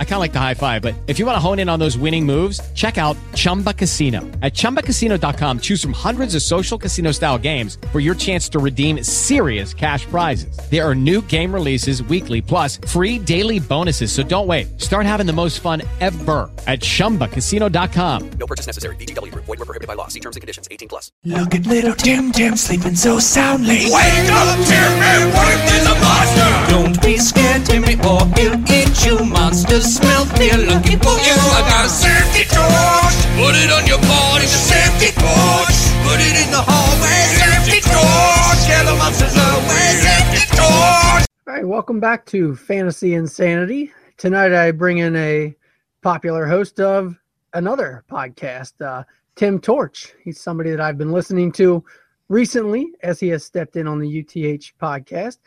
[0.00, 1.78] I kind of like the high five, but if you want to hone in on
[1.78, 4.22] those winning moves, check out Chumba Casino.
[4.42, 9.04] At ChumbaCasino.com, choose from hundreds of social casino style games for your chance to redeem
[9.04, 10.58] serious cash prizes.
[10.68, 14.10] There are new game releases weekly, plus free daily bonuses.
[14.10, 14.80] So don't wait.
[14.80, 18.30] Start having the most fun ever at ChumbaCasino.com.
[18.30, 18.96] No purchase necessary.
[18.96, 19.44] VGW Group.
[19.44, 20.08] Void were prohibited by law.
[20.08, 20.66] See terms and conditions.
[20.72, 21.12] 18 plus.
[21.24, 23.84] Look at little Tim Tim sleeping so soundly.
[23.86, 25.32] Wake up, Timmy!
[25.32, 26.72] What if there's a monster?
[26.72, 29.24] Don't be scared, Timmy, or he'll eat you.
[29.24, 31.36] Monsters smell fear looking for you.
[31.54, 33.16] I got a safety torch.
[33.38, 34.44] Put it on your body.
[34.44, 35.78] The safety torch.
[36.06, 37.22] Put it in the hallway.
[37.38, 38.58] Safety torch.
[38.64, 39.88] Scare the monsters away.
[40.02, 41.24] Safety torch.
[41.46, 43.92] All right, welcome back to Fantasy Insanity.
[44.16, 45.54] Tonight I bring in a
[46.02, 47.18] popular host of
[47.54, 49.04] another podcast, uh,
[49.36, 50.12] Tim Torch.
[50.22, 51.84] He's somebody that I've been listening to
[52.28, 55.38] recently as he has stepped in on the UTH podcast.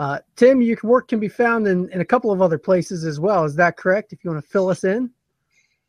[0.00, 3.20] Uh, Tim, your work can be found in, in a couple of other places as
[3.20, 3.44] well.
[3.44, 4.14] Is that correct?
[4.14, 5.10] If you want to fill us in?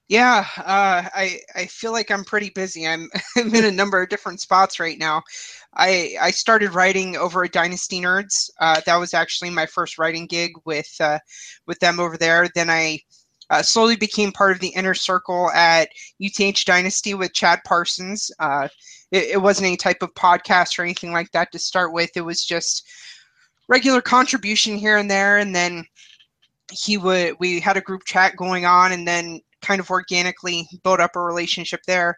[0.09, 2.85] Yeah, uh, I I feel like I'm pretty busy.
[2.85, 5.23] I'm I'm in a number of different spots right now.
[5.75, 8.49] I I started writing over at Dynasty Nerds.
[8.59, 11.19] Uh, that was actually my first writing gig with uh,
[11.65, 12.49] with them over there.
[12.53, 12.99] Then I
[13.49, 15.87] uh, slowly became part of the inner circle at
[16.21, 18.29] UTH Dynasty with Chad Parsons.
[18.39, 18.67] Uh,
[19.11, 22.11] it, it wasn't any type of podcast or anything like that to start with.
[22.17, 22.85] It was just
[23.71, 25.85] regular contribution here and there, and then
[26.71, 30.99] he would we had a group chat going on, and then kind of organically built
[30.99, 32.17] up a relationship there.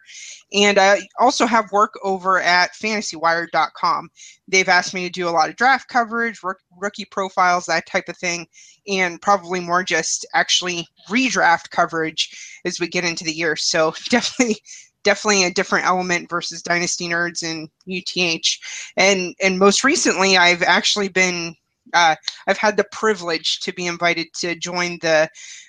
[0.52, 4.08] And I also have work over at fantasywire.com.
[4.48, 6.40] They've asked me to do a lot of draft coverage,
[6.80, 8.46] rookie profiles, that type of thing,
[8.88, 13.56] and probably more just actually redraft coverage as we get into the year.
[13.56, 14.56] So definitely
[15.04, 18.58] definitely a different element versus Dynasty Nerds and UTH.
[18.96, 21.54] And and most recently I've actually been
[21.92, 25.28] uh, I've had the privilege to be invited to join the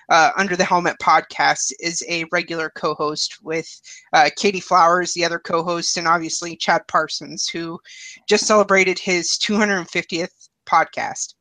[0.10, 3.68] uh, Under the Helmet podcast as a regular co-host with
[4.14, 7.80] uh, Katie Flowers, the other co-host, and obviously Chad Parsons, who
[8.28, 11.34] just celebrated his 250th podcast.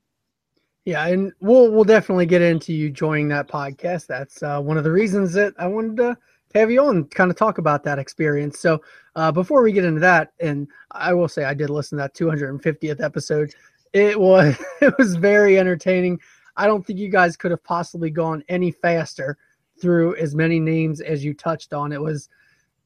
[0.85, 4.07] Yeah, and we'll we'll definitely get into you joining that podcast.
[4.07, 6.19] That's uh, one of the reasons that I wanted to
[6.55, 8.61] have you on, kind of talk about that experience.
[8.61, 8.81] So
[9.17, 12.15] uh, before we get into that, and I will say I did listen to that
[12.15, 13.55] 250th episode.
[13.93, 16.21] It was it was very entertaining.
[16.57, 19.37] I don't think you guys could have possibly gone any faster
[19.81, 21.93] through as many names as you touched on.
[21.93, 22.29] It was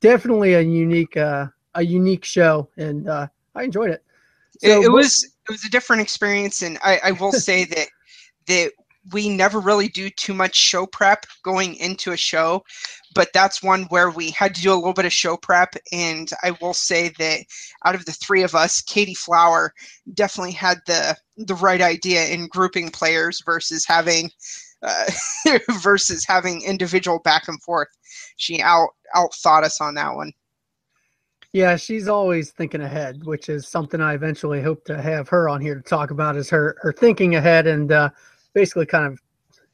[0.00, 4.03] definitely a unique uh, a unique show, and uh, I enjoyed it.
[4.61, 7.89] So, it, it was it was a different experience, and I, I will say that
[8.47, 8.73] that
[9.12, 12.65] we never really do too much show prep going into a show,
[13.19, 15.75] but that's one where we had to do a little bit of show prep.
[15.91, 17.41] And I will say that
[17.84, 19.75] out of the three of us, Katie Flower
[20.15, 24.31] definitely had the the right idea in grouping players versus having
[24.84, 25.11] uh,
[25.83, 27.89] versus having individual back and forth.
[28.37, 30.33] She out out thought us on that one.
[31.53, 35.61] Yeah, she's always thinking ahead, which is something I eventually hope to have her on
[35.61, 36.37] here to talk about.
[36.37, 38.11] Is her her thinking ahead and uh,
[38.55, 39.21] basically kind of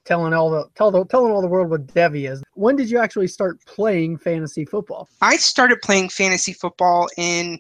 [0.05, 2.43] telling all the tell the telling all the world what Devy is.
[2.55, 5.09] When did you actually start playing fantasy football?
[5.21, 7.59] I started playing fantasy football in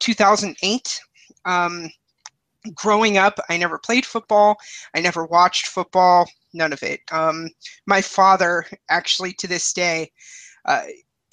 [0.00, 1.00] 2008.
[1.44, 1.90] Um,
[2.74, 4.56] growing up, I never played football.
[4.94, 6.28] I never watched football.
[6.52, 7.00] None of it.
[7.12, 7.48] Um,
[7.86, 10.10] my father, actually, to this day.
[10.64, 10.82] Uh,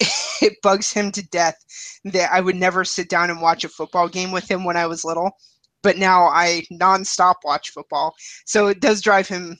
[0.42, 1.56] it bugs him to death
[2.04, 4.86] that I would never sit down and watch a football game with him when I
[4.86, 5.36] was little
[5.84, 8.14] but now I nonstop watch football.
[8.46, 9.56] So it does drive him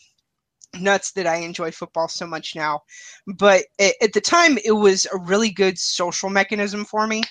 [0.81, 2.83] nuts that I enjoy football so much now.
[3.27, 7.23] But at the time, it was a really good social mechanism for me.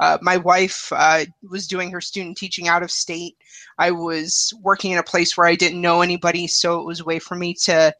[0.00, 3.36] Uh, my wife uh, was doing her student teaching out of state.
[3.78, 7.04] I was working in a place where I didn't know anybody, so it was a
[7.04, 7.94] way for me to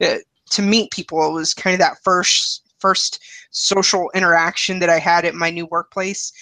[0.00, 0.16] uh,
[0.50, 1.26] to meet people.
[1.28, 3.20] It was kind of that first first
[3.50, 6.32] social interaction that I had at my new workplace.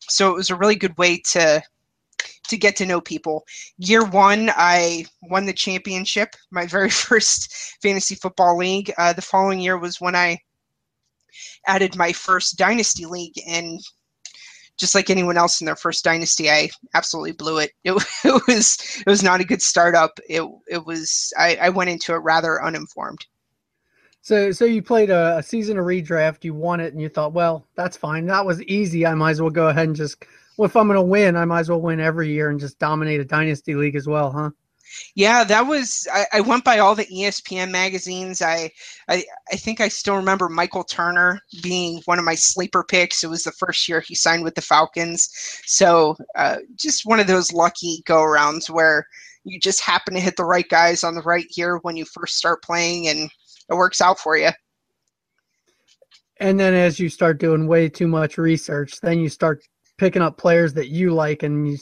[0.00, 1.62] So it was a really good way to
[2.48, 3.44] to get to know people.
[3.78, 7.52] Year one, I won the championship, my very first
[7.82, 8.92] fantasy football league.
[8.98, 10.38] Uh, the following year was when I
[11.66, 13.80] added my first dynasty league, and
[14.78, 17.72] just like anyone else in their first dynasty, I absolutely blew it.
[17.84, 17.92] It,
[18.24, 20.18] it was it was not a good startup.
[20.28, 23.26] It it was I, I went into it rather uninformed.
[24.26, 27.32] So, so you played a, a, season of redraft, you won it, and you thought,
[27.32, 28.26] well, that's fine.
[28.26, 29.06] That was easy.
[29.06, 30.24] I might as well go ahead and just
[30.56, 32.78] well, if I'm going to win, I might as well win every year and just
[32.78, 34.50] dominate a dynasty league as well, huh?
[35.14, 36.06] Yeah, that was.
[36.12, 38.40] I, I, went by all the ESPN magazines.
[38.40, 38.70] I,
[39.08, 43.24] I, I think I still remember Michael Turner being one of my sleeper picks.
[43.24, 45.28] It was the first year he signed with the Falcons,
[45.66, 49.06] so uh, just one of those lucky go arounds where
[49.44, 52.36] you just happen to hit the right guys on the right year when you first
[52.36, 53.30] start playing, and
[53.68, 54.50] it works out for you.
[56.38, 59.62] And then as you start doing way too much research, then you start
[59.98, 61.78] picking up players that you like, and you,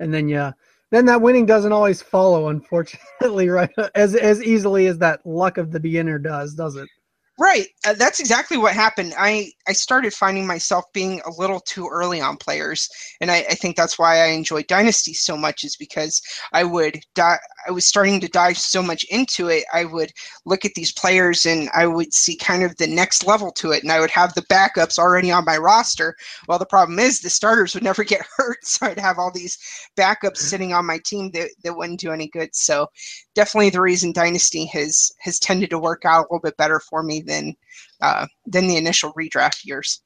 [0.00, 0.52] and then you
[0.90, 3.70] then that winning doesn't always follow, unfortunately, right?
[3.94, 6.88] As as easily as that luck of the beginner does, does it?
[7.36, 7.66] Right.
[7.84, 9.12] Uh, that's exactly what happened.
[9.18, 12.88] I, I started finding myself being a little too early on players.
[13.20, 16.22] And I, I think that's why I enjoy Dynasty so much is because
[16.52, 19.64] I would di- I was starting to dive so much into it.
[19.72, 20.12] I would
[20.44, 23.82] look at these players and I would see kind of the next level to it.
[23.82, 26.14] And I would have the backups already on my roster.
[26.46, 28.64] Well, the problem is the starters would never get hurt.
[28.64, 29.58] So I'd have all these
[29.96, 32.54] backups sitting on my team that, that wouldn't do any good.
[32.54, 32.86] So
[33.34, 37.02] definitely the reason Dynasty has, has tended to work out a little bit better for
[37.02, 37.54] me than
[38.00, 40.02] uh, than the initial redraft years.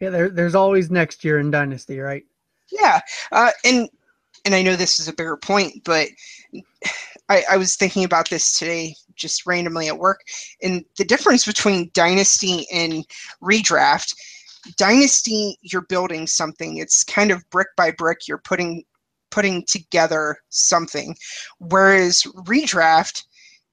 [0.00, 2.24] Yeah, there, there's always next year in Dynasty, right?
[2.70, 3.00] Yeah,
[3.32, 3.88] uh, and
[4.44, 6.08] and I know this is a bigger point, but
[7.28, 10.20] I, I was thinking about this today just randomly at work,
[10.62, 13.04] and the difference between Dynasty and
[13.42, 14.14] redraft.
[14.78, 16.78] Dynasty, you're building something.
[16.78, 18.26] It's kind of brick by brick.
[18.26, 18.82] You're putting
[19.30, 21.16] putting together something,
[21.58, 23.24] whereas redraft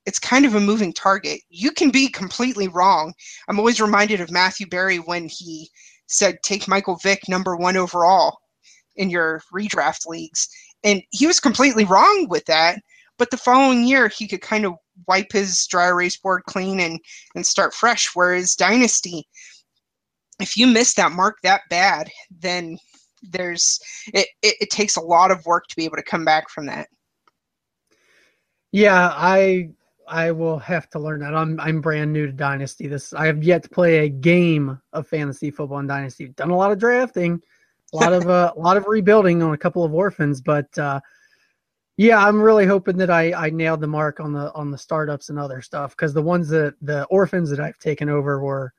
[0.06, 1.42] it's kind of a moving target.
[1.50, 3.13] You can be completely wrong.
[3.48, 5.69] I'm always reminded of Matthew Berry when he
[6.07, 8.39] said, take Michael Vick number one overall
[8.95, 10.48] in your redraft leagues.
[10.83, 12.80] And he was completely wrong with that.
[13.18, 14.74] But the following year, he could kind of
[15.07, 17.00] wipe his dry erase board clean and,
[17.36, 18.09] and start fresh.
[18.13, 19.27] Whereas Dynasty,
[20.39, 22.77] if you miss that mark that bad, then
[23.21, 26.50] there's it, it, it takes a lot of work to be able to come back
[26.50, 26.88] from that.
[28.71, 29.69] Yeah, I
[30.12, 31.34] I will have to learn that.
[31.34, 32.88] I'm I'm brand new to Dynasty.
[32.88, 36.28] This I have yet to play a game of fantasy football in Dynasty.
[36.28, 37.42] Done a lot of drafting,
[37.94, 41.00] a lot of uh, a lot of rebuilding on a couple of orphans, but uh,
[41.96, 45.30] yeah, I'm really hoping that I I nailed the mark on the on the startups
[45.30, 48.74] and other stuff because the ones that the orphans that I've taken over were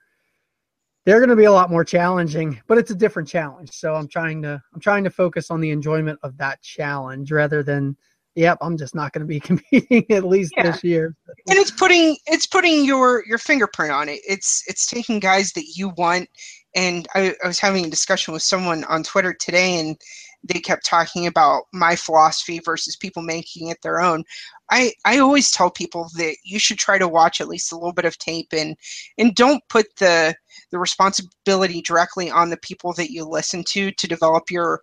[1.04, 3.72] they're going to be a lot more challenging, but it's a different challenge.
[3.72, 7.62] So I'm trying to I'm trying to focus on the enjoyment of that challenge rather
[7.62, 7.96] than
[8.34, 10.70] yep, I'm just not going to be competing at least yeah.
[10.70, 11.14] this year.
[11.48, 14.20] and it's putting it's putting your your fingerprint on it.
[14.26, 16.28] It's it's taking guys that you want.
[16.74, 20.00] And I, I was having a discussion with someone on Twitter today, and
[20.42, 24.24] they kept talking about my philosophy versus people making it their own.
[24.70, 27.92] I, I always tell people that you should try to watch at least a little
[27.92, 28.76] bit of tape and
[29.18, 30.34] and don't put the
[30.70, 34.80] the responsibility directly on the people that you listen to to develop your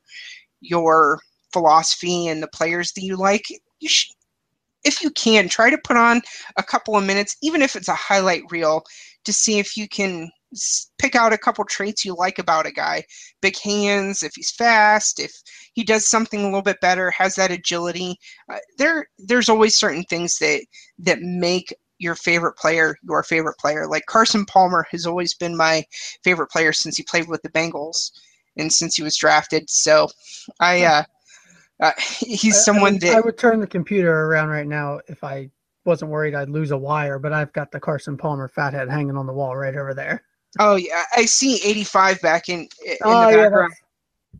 [0.61, 1.19] your
[1.51, 3.45] philosophy and the players that you like,
[3.79, 4.15] you should,
[4.83, 6.21] if you can, try to put on
[6.57, 8.83] a couple of minutes, even if it's a highlight reel,
[9.25, 10.31] to see if you can
[10.97, 13.03] pick out a couple traits you like about a guy.
[13.41, 15.31] Big hands, if he's fast, if
[15.73, 18.17] he does something a little bit better, has that agility.
[18.51, 20.61] Uh, there, there's always certain things that
[20.97, 23.85] that make your favorite player your favorite player.
[23.85, 25.83] Like Carson Palmer has always been my
[26.23, 28.11] favorite player since he played with the Bengals
[28.57, 29.69] and since he was drafted.
[29.69, 30.07] So
[30.59, 30.83] I.
[30.83, 31.03] Uh,
[31.79, 35.49] uh, he's someone I, that I would turn the computer around right now if I
[35.85, 39.25] wasn't worried I'd lose a wire, but I've got the Carson Palmer fathead hanging on
[39.25, 40.23] the wall right over there.
[40.57, 43.71] Oh yeah, I see 85 back in, in oh, the background.
[43.71, 43.87] Yeah,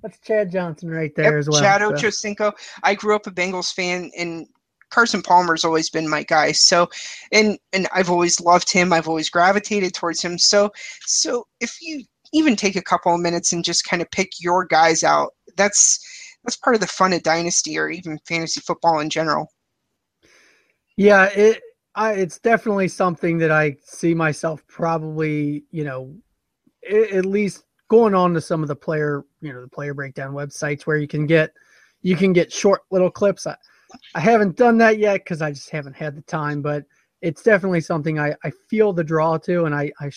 [0.02, 1.62] that's, that's, Chad Johnson right there yep, as well.
[1.62, 2.38] Chad Ochocinco.
[2.38, 2.54] So.
[2.84, 4.48] I grew up a Bengals fan, and
[4.90, 6.52] Carson Palmer's always been my guy.
[6.52, 6.90] So,
[7.32, 8.92] and and I've always loved him.
[8.92, 10.38] I've always gravitated towards him.
[10.38, 10.72] So,
[11.06, 12.04] so if you
[12.34, 16.00] even take a couple of minutes and just kind of pick your guys out, that's
[16.44, 19.52] that's part of the fun of dynasty or even fantasy football in general.
[20.98, 21.62] Yeah, it
[21.96, 26.16] I, it's definitely something that I see myself probably, you know,
[26.90, 30.84] at least going on to some of the player, you know, the player breakdown websites
[30.84, 31.52] where you can get
[32.02, 33.46] you can get short little clips.
[33.48, 33.56] I,
[34.16, 36.86] I haven't done that yet because I just haven't had the time, but
[37.22, 40.10] it's definitely something I, I feel the draw to, and I, I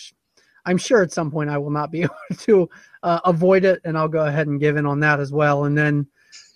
[0.65, 2.69] I'm sure at some point I will not be able to
[3.03, 5.65] uh, avoid it, and I'll go ahead and give in on that as well.
[5.65, 6.07] And then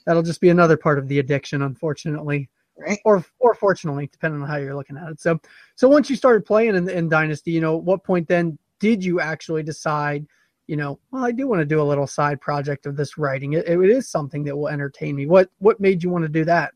[0.06, 3.00] that'll just be another part of the addiction, unfortunately, right?
[3.06, 5.20] Or or fortunately, depending on how you're looking at it.
[5.20, 5.40] So,
[5.76, 9.20] so once you started playing in, in Dynasty, you know, what point then did you
[9.20, 10.26] actually decide?
[10.68, 13.54] You know, well, I do want to do a little side project of this writing.
[13.54, 15.26] It, it is something that will entertain me.
[15.26, 16.74] What what made you want to do that?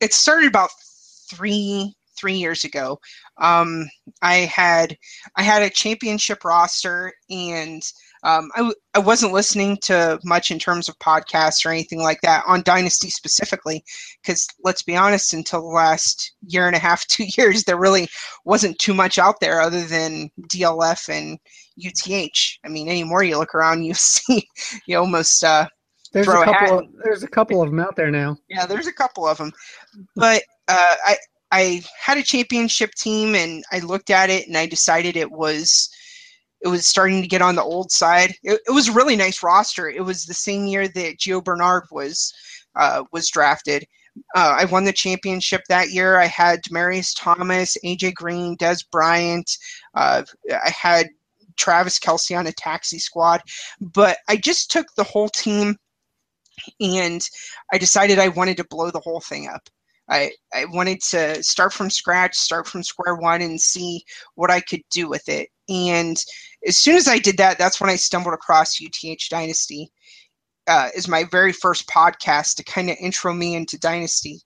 [0.00, 0.70] It started about
[1.30, 2.98] three three years ago.
[3.40, 3.88] Um,
[4.22, 4.96] I had
[5.36, 7.82] I had a championship roster, and
[8.24, 12.20] Um, I, w- I wasn't listening to much in terms of podcasts or anything like
[12.22, 13.84] that on Dynasty specifically,
[14.20, 18.08] because let's be honest, until the last year and a half, two years, there really
[18.44, 21.38] wasn't too much out there other than DLF and
[21.78, 22.58] UTH.
[22.64, 24.48] I mean, anymore you look around, you see,
[24.86, 25.68] you almost uh,
[26.12, 26.78] There's Throw a a couple.
[26.80, 28.36] Of, there's a couple of them out there now.
[28.48, 29.52] yeah, there's a couple of them,
[30.16, 31.16] but uh, I
[31.50, 35.88] I had a championship team and I looked at it and I decided it was
[36.60, 38.34] it was starting to get on the old side.
[38.42, 39.88] It, it was a really nice roster.
[39.88, 42.32] It was the same year that Gio Bernard was
[42.74, 43.84] uh, was drafted.
[44.34, 46.18] Uh, I won the championship that year.
[46.18, 49.50] I had Demaryius Thomas, AJ Green, Dez Bryant.
[49.94, 51.08] Uh, I had
[51.56, 53.42] Travis Kelce on a taxi squad,
[53.80, 55.76] but I just took the whole team
[56.80, 57.26] and
[57.72, 59.68] I decided I wanted to blow the whole thing up.
[60.10, 64.02] I, I wanted to start from scratch, start from square one, and see
[64.34, 65.48] what I could do with it.
[65.68, 66.16] And
[66.66, 69.90] as soon as I did that, that's when I stumbled across UTH Dynasty
[70.68, 74.40] uh, as my very first podcast to kind of intro me into Dynasty.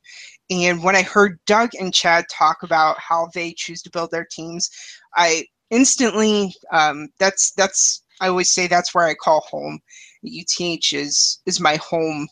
[0.50, 4.26] And when I heard Doug and Chad talk about how they choose to build their
[4.30, 4.70] teams,
[5.16, 9.80] I instantly um, that's that's I always say that's where I call home.
[10.24, 12.28] UTH is is my home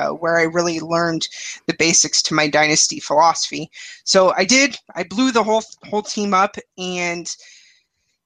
[0.00, 1.28] uh, where I really learned
[1.66, 3.70] the basics to my dynasty philosophy.
[4.04, 4.76] So I did.
[4.94, 7.28] I blew the whole whole team up, and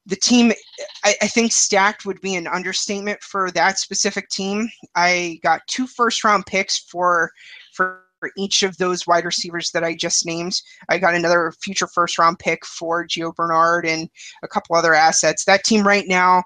[0.07, 0.52] the team
[1.04, 4.69] I, I think stacked would be an understatement for that specific team.
[4.95, 7.31] I got two first round picks for
[7.73, 8.02] for
[8.38, 10.61] each of those wide receivers that I just named.
[10.88, 14.09] I got another future first round pick for Gio Bernard and
[14.43, 15.45] a couple other assets.
[15.45, 16.43] That team right now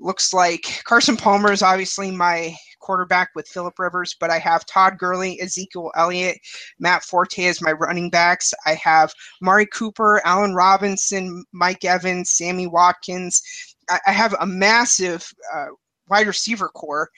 [0.00, 4.98] looks like Carson Palmer is obviously my quarterback with Philip Rivers, but I have Todd
[4.98, 6.38] Gurley, Ezekiel Elliott,
[6.78, 8.52] Matt Forte as my running backs.
[8.66, 13.42] I have Mari Cooper, Allen Robinson, Mike Evans, Sammy Watkins.
[13.88, 15.66] I, I have a massive uh,
[16.08, 17.08] wide receiver core.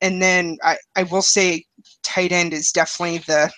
[0.00, 1.64] And then I, I will say
[2.02, 3.50] tight end is definitely the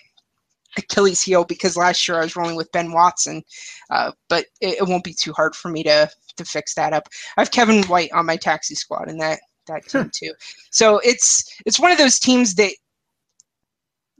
[0.76, 3.42] Achilles heel because last year I was rolling with Ben Watson,
[3.90, 7.08] uh, but it, it won't be too hard for me to to fix that up.
[7.36, 10.32] I have Kevin White on my taxi squad and that that team too.
[10.70, 12.72] So it's it's one of those teams that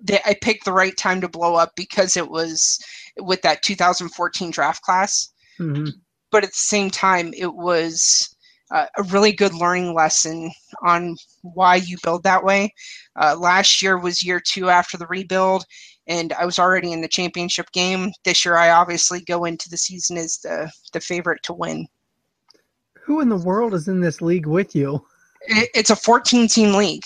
[0.05, 2.79] that I picked the right time to blow up because it was
[3.21, 5.33] with that 2014 draft class.
[5.59, 5.87] hmm
[6.31, 8.35] But at the same time, it was
[8.73, 10.51] uh, a really good learning lesson
[10.85, 12.73] on why you build that way.
[13.21, 15.65] Uh, last year was year two after the rebuild,
[16.07, 18.13] and I was already in the championship game.
[18.25, 21.87] This year, I obviously go into the season as the the favorite to win.
[23.03, 25.05] Who in the world is in this league with you?
[25.47, 27.05] It, it's a 14 team league.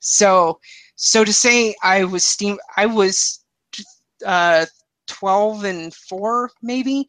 [0.00, 0.58] So
[0.96, 3.44] so to say I was steam I was
[4.24, 4.66] uh
[5.08, 7.06] 12 and 4 maybe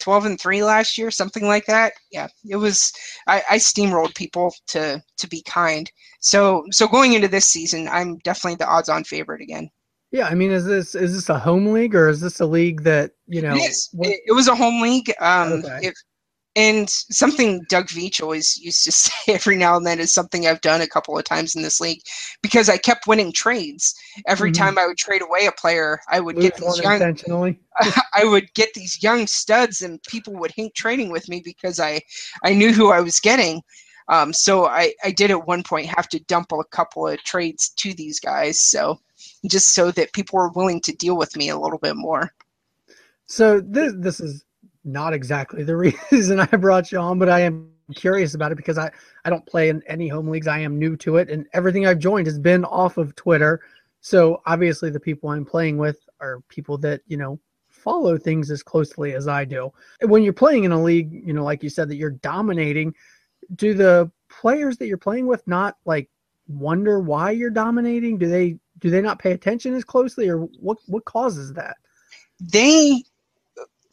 [0.00, 1.92] 12 and 3 last year something like that.
[2.10, 2.92] Yeah, it was
[3.26, 5.90] I, I steamrolled people to to be kind.
[6.20, 9.70] So so going into this season, I'm definitely the odds on favorite again.
[10.12, 12.82] Yeah, I mean, is this is this a home league or is this a league
[12.84, 13.56] that you know?
[13.56, 13.88] It is.
[13.92, 15.12] what- It, it was a home league.
[15.20, 15.88] Um, Okay.
[15.88, 15.94] if,
[16.56, 20.60] and something Doug Veach always used to say every now and then is something I've
[20.60, 22.00] done a couple of times in this league
[22.42, 23.94] because I kept winning trades.
[24.26, 24.54] Every Mhm.
[24.58, 26.94] time I would trade away a player, I would lose get these young.
[26.94, 27.58] intentionally.
[28.14, 32.00] I would get these young studs, and people would hate trading with me because I
[32.44, 33.62] I knew who I was getting.
[34.08, 37.70] Um, so I, I did at one point have to dump a couple of trades
[37.78, 38.98] to these guys, so
[39.48, 42.30] just so that people were willing to deal with me a little bit more.
[43.26, 44.44] So this this is
[44.84, 45.76] not exactly the
[46.10, 48.90] reason I brought you on, but I am curious about it because I
[49.24, 50.46] I don't play in any home leagues.
[50.46, 53.60] I am new to it, and everything I've joined has been off of Twitter.
[54.00, 57.38] So obviously, the people I'm playing with are people that you know
[57.68, 59.70] follow things as closely as I do.
[60.02, 62.94] When you're playing in a league, you know, like you said, that you're dominating,
[63.56, 66.08] do the players that you're playing with not like
[66.48, 68.18] wonder why you're dominating?
[68.18, 71.76] Do they do they not pay attention as closely, or what what causes that?
[72.40, 73.02] they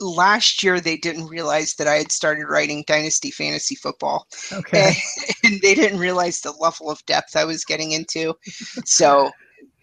[0.02, 4.28] last year they didn't realize that I had started writing dynasty fantasy football.
[4.52, 4.94] Okay.
[5.44, 8.34] and they didn't realize the level of depth I was getting into.
[8.86, 9.32] So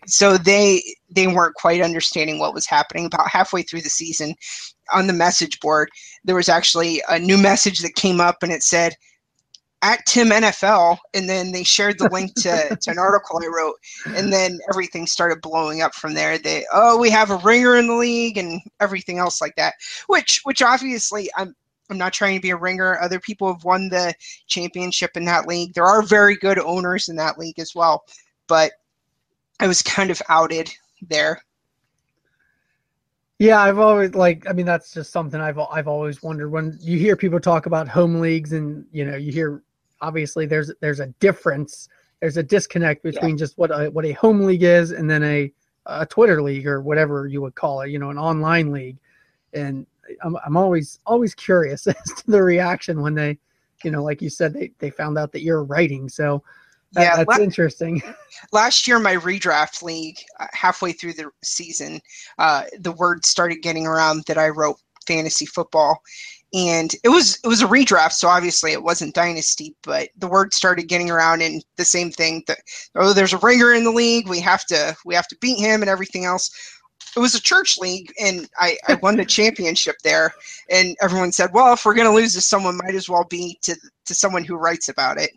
[0.06, 3.06] so they they weren't quite understanding what was happening.
[3.06, 4.34] About halfway through the season
[4.92, 5.90] on the message board
[6.24, 8.94] there was actually a new message that came up and it said
[9.82, 13.76] at Tim NFL, and then they shared the link to, to an article I wrote,
[14.06, 16.38] and then everything started blowing up from there.
[16.38, 19.74] They oh we have a ringer in the league and everything else like that,
[20.08, 21.54] which which obviously I'm
[21.90, 23.00] I'm not trying to be a ringer.
[23.00, 24.14] Other people have won the
[24.46, 25.74] championship in that league.
[25.74, 28.04] There are very good owners in that league as well,
[28.46, 28.72] but
[29.60, 30.70] I was kind of outed
[31.08, 31.40] there.
[33.38, 34.48] Yeah, I've always like.
[34.48, 37.86] I mean, that's just something I've I've always wondered when you hear people talk about
[37.86, 39.62] home leagues, and you know, you hear
[40.00, 41.88] obviously there's there's a difference.
[42.20, 45.52] There's a disconnect between just what a what a home league is and then a
[45.86, 48.98] a Twitter league or whatever you would call it, you know, an online league.
[49.54, 49.86] And
[50.22, 53.38] I'm I'm always always curious as to the reaction when they,
[53.84, 56.08] you know, like you said, they they found out that you're writing.
[56.08, 56.42] So
[56.92, 58.02] that, Yeah, that's la- interesting.
[58.52, 62.00] last year my redraft league uh, halfway through the season
[62.38, 64.76] uh, the word started getting around that i wrote
[65.06, 66.02] fantasy football
[66.54, 70.54] and it was it was a redraft so obviously it wasn't dynasty but the word
[70.54, 72.58] started getting around and the same thing that
[72.94, 75.82] oh there's a ringer in the league we have to we have to beat him
[75.82, 76.50] and everything else
[77.16, 80.32] it was a church league and i, I won the championship there
[80.70, 83.58] and everyone said well if we're going to lose to someone might as well be
[83.62, 83.76] to
[84.06, 85.30] to someone who writes about it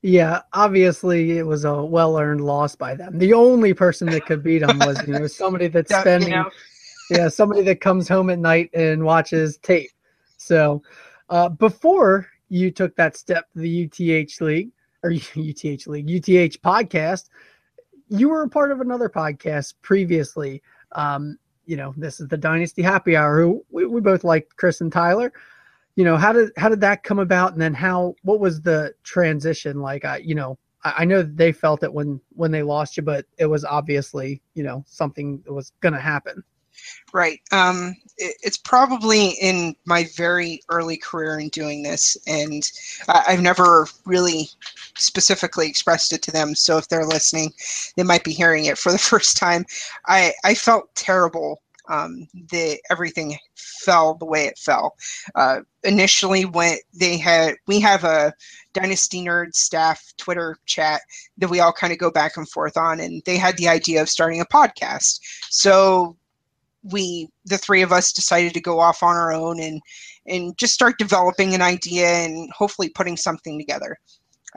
[0.00, 3.18] Yeah, obviously it was a well-earned loss by them.
[3.18, 6.30] The only person that could beat them was you know somebody that's That- you spending,
[6.30, 6.50] know?
[7.10, 9.90] yeah, somebody that comes home at night and watches tape.
[10.42, 10.82] So,
[11.28, 14.70] uh, before you took that step to the UTH league
[15.02, 17.28] or UTH league, UTH podcast,
[18.08, 20.62] you were a part of another podcast previously.
[20.92, 23.40] Um, you know, this is the Dynasty Happy Hour.
[23.40, 25.32] Who we, we both like Chris and Tyler
[25.96, 28.94] you know how did how did that come about and then how what was the
[29.02, 32.96] transition like i you know i, I know they felt it when when they lost
[32.96, 36.42] you but it was obviously you know something that was gonna happen
[37.12, 37.40] Right.
[37.52, 42.62] Um, it, it's probably in my very early career in doing this, and
[43.08, 44.48] I, I've never really
[44.96, 46.54] specifically expressed it to them.
[46.54, 47.52] So if they're listening,
[47.96, 49.64] they might be hearing it for the first time.
[50.06, 54.96] I I felt terrible um, that everything fell the way it fell.
[55.34, 58.32] Uh, initially, when they had, we have a
[58.72, 61.02] Dynasty Nerd staff Twitter chat
[61.38, 64.00] that we all kind of go back and forth on, and they had the idea
[64.00, 65.20] of starting a podcast.
[65.50, 66.16] So
[66.84, 69.80] we the three of us decided to go off on our own and
[70.26, 73.98] and just start developing an idea and hopefully putting something together.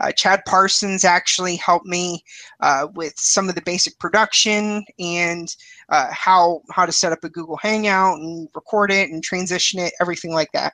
[0.01, 2.21] Uh, chad parsons actually helped me
[2.59, 5.55] uh, with some of the basic production and
[5.89, 9.93] uh, how how to set up a google hangout and record it and transition it
[10.01, 10.73] everything like that.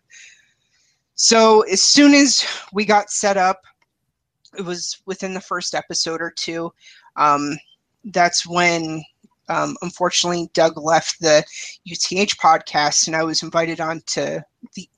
[1.15, 2.43] So as soon as
[2.73, 3.61] we got set up
[4.57, 6.71] it was within the first episode or two
[7.15, 7.57] um,
[8.05, 9.03] that's when
[9.51, 11.43] um, unfortunately, Doug left the
[11.85, 14.43] UTH podcast, and I was invited on to
[14.75, 14.89] the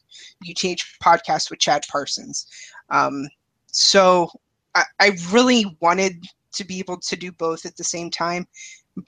[0.48, 2.46] UTH podcast with Chad Parsons.
[2.92, 3.28] Um,
[3.68, 4.30] so
[4.76, 6.24] I, I really wanted
[6.54, 8.48] to be able to do both at the same time,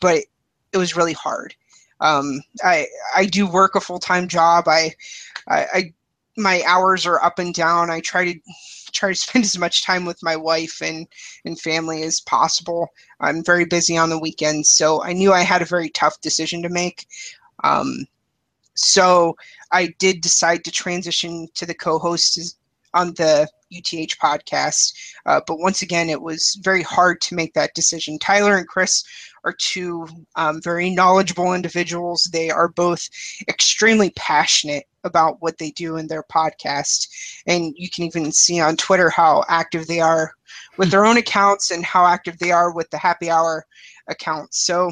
[0.02, 0.24] but
[0.74, 1.54] it was really hard.
[2.02, 4.67] Um, I I do work a full time job.
[4.67, 4.96] I,
[5.48, 5.93] I I
[6.38, 7.89] my hours are up and down.
[7.89, 8.39] I try to
[8.91, 11.08] try to spend as much time with my wife and
[11.45, 12.89] and family as possible.
[13.19, 16.62] I'm very busy on the weekends, so I knew I had a very tough decision
[16.63, 17.08] to make.
[17.63, 18.06] Um,
[18.76, 19.38] so
[19.71, 22.58] I did decide to transition to the co-host
[22.93, 24.93] on the UTH podcast.
[25.26, 28.17] Uh, but once again, it was very hard to make that decision.
[28.19, 29.04] Tyler and Chris
[29.43, 32.30] are two um, very knowledgeable individuals.
[32.32, 33.08] They are both
[33.48, 37.08] extremely passionate about what they do in their podcast.
[37.48, 40.34] And you can even see on Twitter how active they are
[40.78, 43.65] with their own accounts and how active they are with the happy hour
[44.08, 44.65] accounts.
[44.65, 44.91] So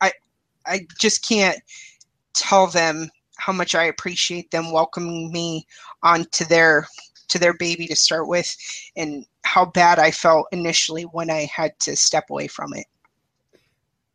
[0.00, 0.12] I
[0.66, 1.58] I just can't
[2.34, 5.66] tell them how much I appreciate them welcoming me
[6.02, 6.86] onto their
[7.28, 8.54] to their baby to start with
[8.96, 12.86] and how bad I felt initially when I had to step away from it.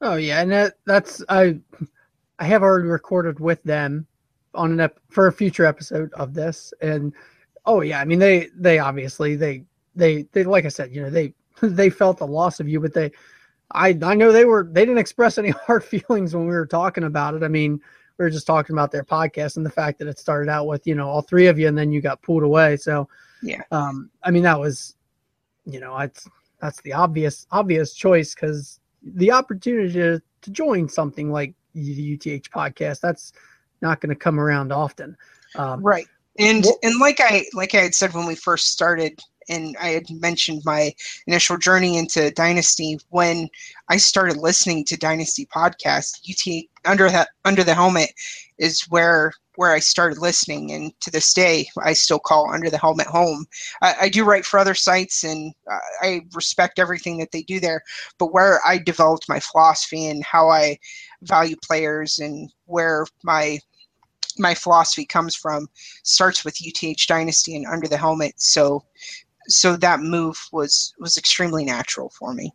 [0.01, 1.59] oh yeah and that that's i
[2.39, 4.05] i have already recorded with them
[4.53, 6.73] on an ep- for a future episode of this.
[6.81, 7.13] And
[7.67, 9.61] oh yeah i mean they they obviously they
[9.95, 12.93] they they like i said you know they they felt the loss of you but
[12.93, 13.11] they
[13.71, 17.03] i i know they were they didn't express any hard feelings when we were talking
[17.03, 17.43] about it.
[17.43, 17.79] I mean
[18.17, 20.87] we were just talking about their podcast and the fact that it started out with
[20.87, 22.77] you know all three of you and then you got pulled away.
[22.77, 23.07] So
[23.43, 23.61] Yeah.
[23.71, 24.95] um i mean that was
[25.65, 26.27] you know it's
[26.61, 32.49] that's the obvious obvious choice because the opportunity to, to join something like the uth
[32.49, 33.33] podcast that's
[33.81, 35.15] not going to come around often
[35.55, 36.07] um, Right.
[36.39, 39.89] And Well- and like I like I had said when we first started and I
[39.89, 40.93] had mentioned my
[41.25, 43.49] initial journey into Dynasty when
[43.89, 48.11] I started listening to Dynasty podcast, UT under the under the helmet
[48.57, 52.77] is where where I started listening and to this day I still call under the
[52.77, 53.45] helmet home.
[53.81, 55.53] I, I do write for other sites and
[56.01, 57.81] I respect everything that they do there,
[58.19, 60.77] but where I developed my philosophy and how I
[61.23, 63.59] value players and where my
[64.39, 65.67] my philosophy comes from
[66.03, 68.35] starts with UTH Dynasty and Under the Helmet.
[68.37, 68.83] So,
[69.47, 72.53] so that move was was extremely natural for me.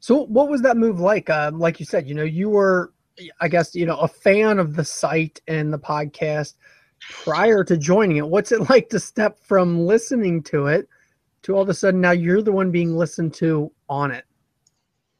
[0.00, 1.30] So what was that move like?
[1.30, 2.92] Um, like you said, you know, you were,
[3.40, 6.54] I guess, you know, a fan of the site and the podcast.
[7.24, 8.28] prior to joining it.
[8.28, 10.88] What's it like to step from listening to it
[11.42, 14.24] to all of a sudden now you're the one being listened to on it?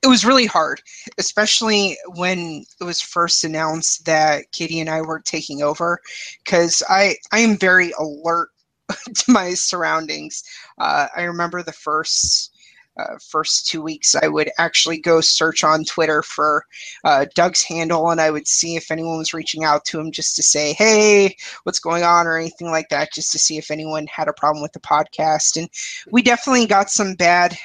[0.03, 0.83] it was really hard,
[1.19, 6.01] especially when it was first announced that Katie and I were taking over,
[6.45, 8.51] because I I am very alert
[9.15, 10.45] to my surroundings.
[10.79, 12.51] Uh, I remember the first.
[12.99, 16.67] Uh, first two weeks, I would actually go search on Twitter for
[17.05, 20.37] uh, Doug's handle, and I would see if anyone was reaching out to him just
[20.37, 24.07] to say, "Hey, what's going on?" or anything like that, just to see if anyone
[24.09, 25.57] had a problem with the podcast.
[25.57, 25.71] And
[26.11, 27.57] we definitely got some bad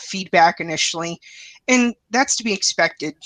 [0.00, 1.20] feedback initially,
[1.66, 3.16] and that's to be expected.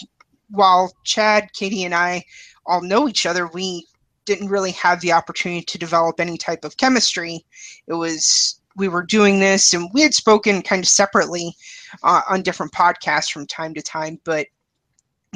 [0.48, 2.24] While Chad, Katie, and I
[2.64, 3.86] all know each other, we
[4.24, 7.44] didn't really have the opportunity to develop any type of chemistry.
[7.86, 11.54] It was we were doing this, and we had spoken kind of separately
[12.02, 14.46] uh, on different podcasts from time to time, but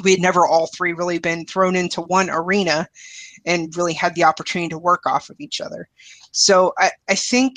[0.03, 2.88] we had never all three really been thrown into one arena
[3.44, 5.88] and really had the opportunity to work off of each other.
[6.33, 7.57] So I, I think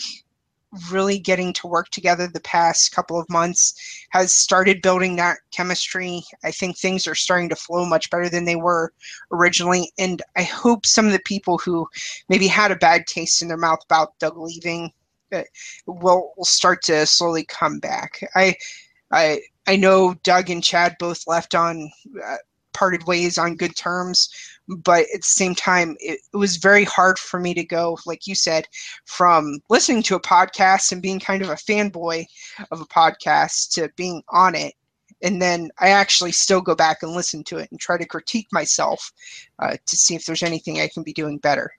[0.91, 6.23] really getting to work together the past couple of months has started building that chemistry.
[6.43, 8.93] I think things are starting to flow much better than they were
[9.32, 9.91] originally.
[9.97, 11.88] And I hope some of the people who
[12.29, 14.91] maybe had a bad taste in their mouth about Doug leaving
[15.34, 15.43] uh,
[15.88, 18.21] will, will start to slowly come back.
[18.36, 18.55] I,
[19.12, 21.91] I, I know Doug and Chad both left on
[22.23, 22.38] uh,
[22.73, 24.29] parted ways on good terms,
[24.77, 28.27] but at the same time it, it, was very hard for me to go like
[28.27, 28.67] you said
[29.05, 32.25] from listening to a podcast and being kind of a fanboy
[32.71, 34.73] of a podcast to being on it.
[35.21, 38.47] And then i actually still go back and listen to it and try to critique
[38.51, 39.12] myself
[39.60, 41.71] uh, to see if there's anything i can be doing better.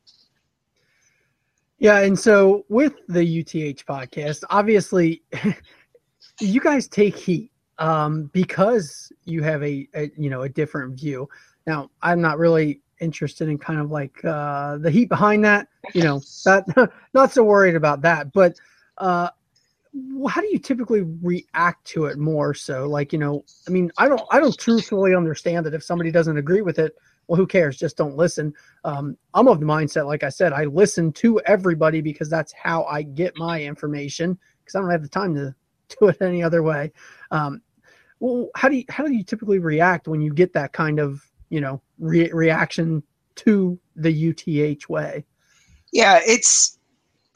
[1.79, 5.23] Yeah and so with the uth podcast obviously
[6.41, 7.51] you guys take heat
[7.81, 11.29] um, because you have a, a you know a different view
[11.71, 15.69] now, I'm not really interested in kind of like uh, the heat behind that.
[15.95, 18.33] You know, that not so worried about that.
[18.33, 18.59] But
[18.99, 19.31] uh,
[20.29, 22.89] how do you typically react to it more so?
[22.89, 26.37] Like, you know, I mean, I don't, I don't truthfully understand that if somebody doesn't
[26.37, 27.77] agree with it, well, who cares?
[27.77, 28.53] Just don't listen.
[28.83, 32.83] Um, I'm of the mindset, like I said, I listen to everybody because that's how
[32.85, 35.55] I get my information because I don't have the time to
[36.01, 36.93] do it any other way.
[37.31, 37.63] Um,
[38.19, 41.30] well, how do you, how do you typically react when you get that kind of
[41.51, 43.03] you know re- reaction
[43.37, 45.25] to the UTH way.
[45.93, 46.79] Yeah, it's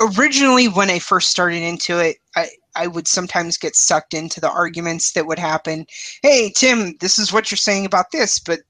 [0.01, 4.51] originally when I first started into it, I I would sometimes get sucked into the
[4.51, 5.87] arguments that would happen.
[6.23, 8.61] Hey, Tim, this is what you're saying about this, but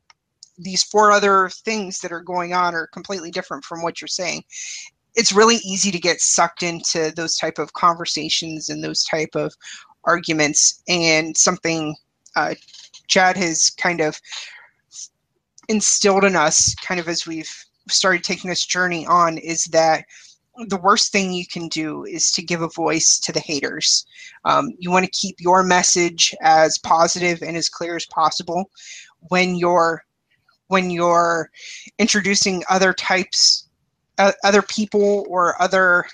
[0.59, 4.45] these four other things that are going on are completely different from what you're saying.
[5.15, 9.55] It's really easy to get sucked into those type of conversations and those type of
[10.05, 10.83] arguments.
[10.87, 11.97] And something
[12.37, 12.55] uh,
[13.09, 14.21] Chad has kind of
[15.69, 17.51] instilled in us kind of as we've
[17.89, 20.05] started taking this journey on is that
[20.69, 24.07] the worst thing you can do is to give a voice to the haters.
[24.45, 28.71] Um, you want to keep your message as positive and as clear as possible
[29.29, 30.05] when you're
[30.69, 31.51] when you're
[31.99, 33.69] introducing other types,
[34.19, 36.07] uh, other people or other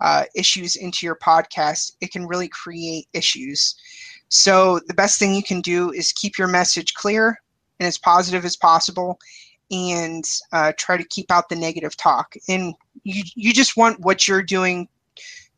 [0.00, 1.92] uh, issues into your podcast.
[2.00, 3.74] It can really create issues.
[4.28, 7.38] So the best thing you can do is keep your message clear,
[7.82, 9.18] and as positive as possible
[9.72, 12.34] and uh, try to keep out the negative talk.
[12.48, 14.88] And you, you just want what you're doing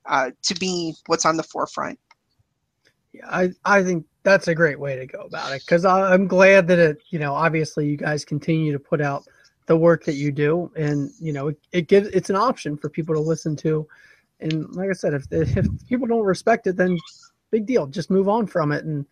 [0.06, 1.98] uh, to be what's on the forefront.
[3.12, 6.66] Yeah, I, I think that's a great way to go about it because I'm glad
[6.68, 9.26] that it, you know, obviously you guys continue to put out
[9.66, 12.88] the work that you do and, you know, it, it gives, it's an option for
[12.88, 13.86] people to listen to.
[14.40, 16.98] And like I said, if, if people don't respect it, then
[17.50, 18.84] big deal, just move on from it.
[18.84, 19.04] And,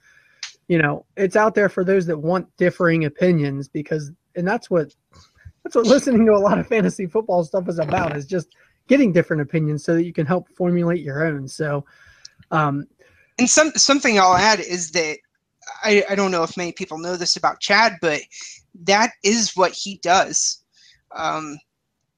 [0.69, 4.95] you know, it's out there for those that want differing opinions because, and that's what
[5.63, 8.49] that's what listening to a lot of fantasy football stuff is about is just
[8.89, 11.47] getting different opinions so that you can help formulate your own.
[11.47, 11.85] So,
[12.51, 12.87] um,
[13.39, 15.19] and some something I'll add is that
[15.85, 18.21] I, I don't know if many people know this about Chad, but
[18.85, 20.63] that is what he does.
[21.15, 21.59] Um,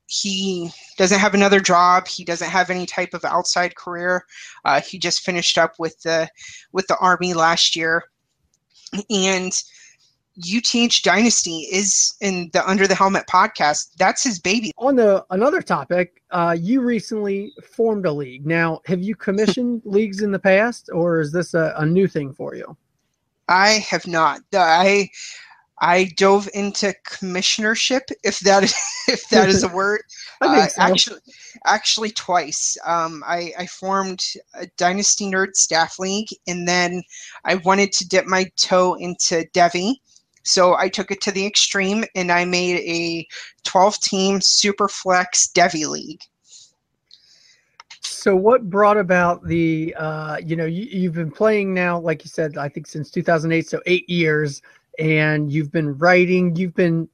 [0.07, 2.07] he doesn't have another job.
[2.07, 4.25] He doesn't have any type of outside career.
[4.65, 6.29] Uh, he just finished up with the
[6.73, 8.05] with the army last year,
[9.11, 9.53] and
[10.37, 13.91] UTH Dynasty is in the Under the Helmet podcast.
[13.99, 14.73] That's his baby.
[14.79, 18.45] On the another topic, uh, you recently formed a league.
[18.45, 22.33] Now, have you commissioned leagues in the past, or is this a, a new thing
[22.33, 22.77] for you?
[23.49, 24.41] I have not.
[24.55, 25.11] I
[25.81, 28.75] I dove into commissionership, if that is,
[29.09, 30.03] if that is a word.
[30.41, 30.83] uh, so.
[30.83, 31.21] Actually,
[31.67, 32.77] actually twice.
[32.85, 34.23] Um, I, I formed
[34.55, 37.03] a Dynasty Nerd Staff League, and then
[37.45, 39.95] I wanted to dip my toe into Devy,
[40.43, 43.27] So I took it to the extreme and I made a
[43.65, 46.21] 12 team super flex Devy league.
[48.01, 52.29] So what brought about the uh, you know you, you've been playing now like you
[52.29, 54.63] said I think since 2008 so 8 years
[54.99, 57.09] and you've been writing you've been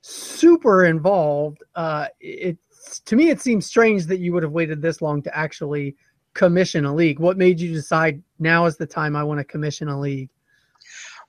[0.00, 2.56] super involved uh, it
[3.04, 5.96] to me it seems strange that you would have waited this long to actually
[6.36, 7.18] commission a league.
[7.18, 10.28] What made you decide now is the time I want to commission a league?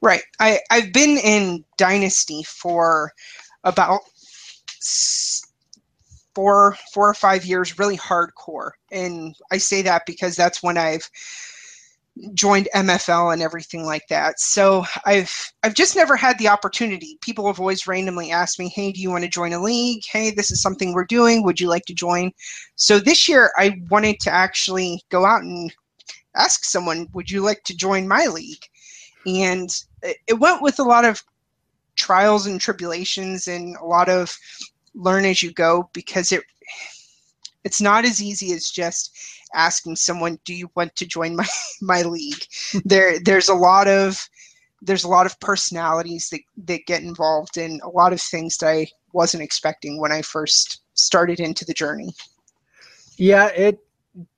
[0.01, 0.21] Right.
[0.39, 3.11] I, I've been in Dynasty for
[3.63, 4.01] about
[6.35, 8.71] four four or five years, really hardcore.
[8.91, 11.09] And I say that because that's when I've
[12.33, 14.39] joined MFL and everything like that.
[14.39, 15.31] So I've
[15.63, 17.17] I've just never had the opportunity.
[17.21, 20.03] People have always randomly asked me, "Hey, do you want to join a league?
[20.09, 21.43] Hey, this is something we're doing.
[21.43, 22.31] Would you like to join?"
[22.75, 25.73] So this year I wanted to actually go out and
[26.35, 28.65] ask someone, "Would you like to join my league?"
[29.25, 29.69] And
[30.27, 31.23] it went with a lot of
[31.95, 34.37] trials and tribulations and a lot of
[34.93, 36.43] learn as you go because it
[37.63, 39.11] it's not as easy as just
[39.53, 41.47] asking someone, "Do you want to join my
[41.81, 42.45] my league?"
[42.85, 44.27] there there's a lot of
[44.81, 48.69] there's a lot of personalities that that get involved in a lot of things that
[48.69, 52.13] I wasn't expecting when I first started into the journey.
[53.17, 53.79] Yeah, it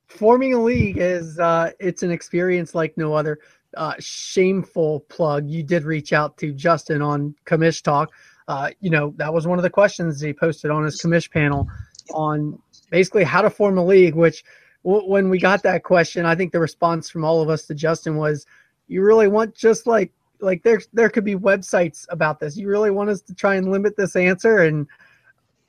[0.08, 3.40] forming a league is uh, it's an experience like no other.
[3.78, 5.48] Uh, shameful plug.
[5.48, 8.12] You did reach out to Justin on Commish Talk.
[8.48, 11.68] Uh, you know that was one of the questions he posted on his Commish panel
[12.14, 12.58] on
[12.90, 14.44] basically how to form a league, which
[14.84, 18.16] when we got that question, I think the response from all of us to Justin
[18.18, 18.46] was,
[18.88, 22.58] "You really want just like like there there could be websites about this.
[22.58, 24.88] You really want us to try and limit this answer?" And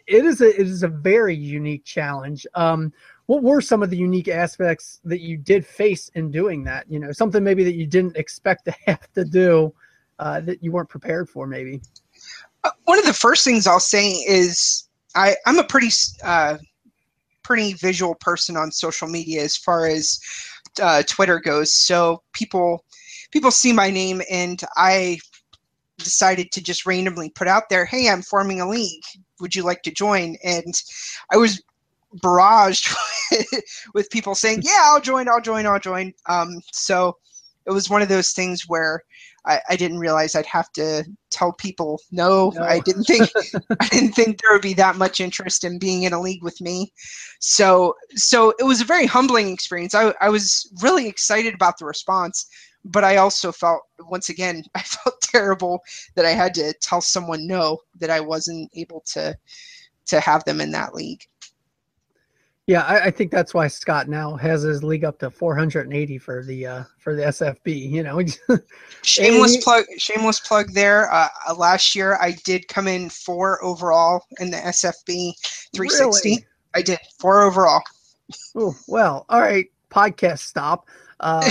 [0.06, 2.46] it is a it is a very unique challenge.
[2.54, 2.92] Um,
[3.26, 6.84] what were some of the unique aspects that you did face in doing that?
[6.90, 9.72] You know, something maybe that you didn't expect to have to do
[10.18, 11.80] uh, that you weren't prepared for, maybe.
[12.64, 15.90] Uh, one of the first things I'll say is I, I'm a pretty
[16.22, 16.58] uh,
[17.50, 20.20] pretty visual person on social media as far as
[20.80, 21.72] uh, Twitter goes.
[21.72, 22.84] So people
[23.32, 25.18] people see my name, and I
[25.98, 29.02] decided to just randomly put out there, "Hey, I'm forming a league.
[29.40, 30.80] Would you like to join?" And
[31.32, 31.60] I was
[32.22, 32.94] barraged
[33.94, 35.28] with people saying, "Yeah, I'll join.
[35.28, 35.66] I'll join.
[35.66, 37.16] I'll join." Um, so
[37.66, 39.02] it was one of those things where
[39.46, 42.62] I, I, didn't realize I'd have to tell people no, no.
[42.62, 43.30] I didn't think
[43.80, 46.60] I didn't think there would be that much interest in being in a league with
[46.60, 46.92] me.
[47.40, 49.94] So so it was a very humbling experience.
[49.94, 52.46] I, I was really excited about the response,
[52.84, 55.80] but I also felt once again I felt terrible
[56.16, 59.36] that I had to tell someone no that I wasn't able to
[60.06, 61.24] to have them in that league.
[62.70, 66.44] Yeah, I, I, think that's why Scott now has his league up to 480 for
[66.44, 67.90] the uh, for the SFB.
[67.90, 68.22] You know,
[69.02, 69.86] shameless plug.
[69.98, 71.12] Shameless plug there.
[71.12, 75.32] Uh, uh, last year, I did come in four overall in the SFB
[75.74, 76.28] 360.
[76.28, 76.46] Really?
[76.72, 77.82] I did four overall.
[78.54, 79.66] Oh well, all right.
[79.90, 80.86] Podcast stop.
[81.18, 81.50] Uh,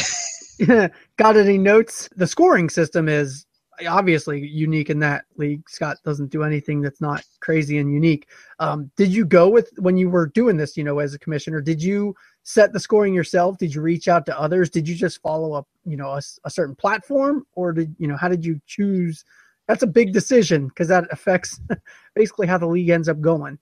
[1.17, 2.08] got any notes?
[2.15, 3.45] The scoring system is
[3.87, 5.69] obviously unique in that league.
[5.69, 8.27] Scott doesn't do anything that's not crazy and unique.
[8.59, 11.61] Um, did you go with when you were doing this, you know, as a commissioner?
[11.61, 13.57] Did you set the scoring yourself?
[13.57, 14.69] Did you reach out to others?
[14.69, 18.17] Did you just follow up, you know, a, a certain platform, or did you know
[18.17, 19.23] how did you choose?
[19.67, 21.59] That's a big decision because that affects
[22.15, 23.59] basically how the league ends up going.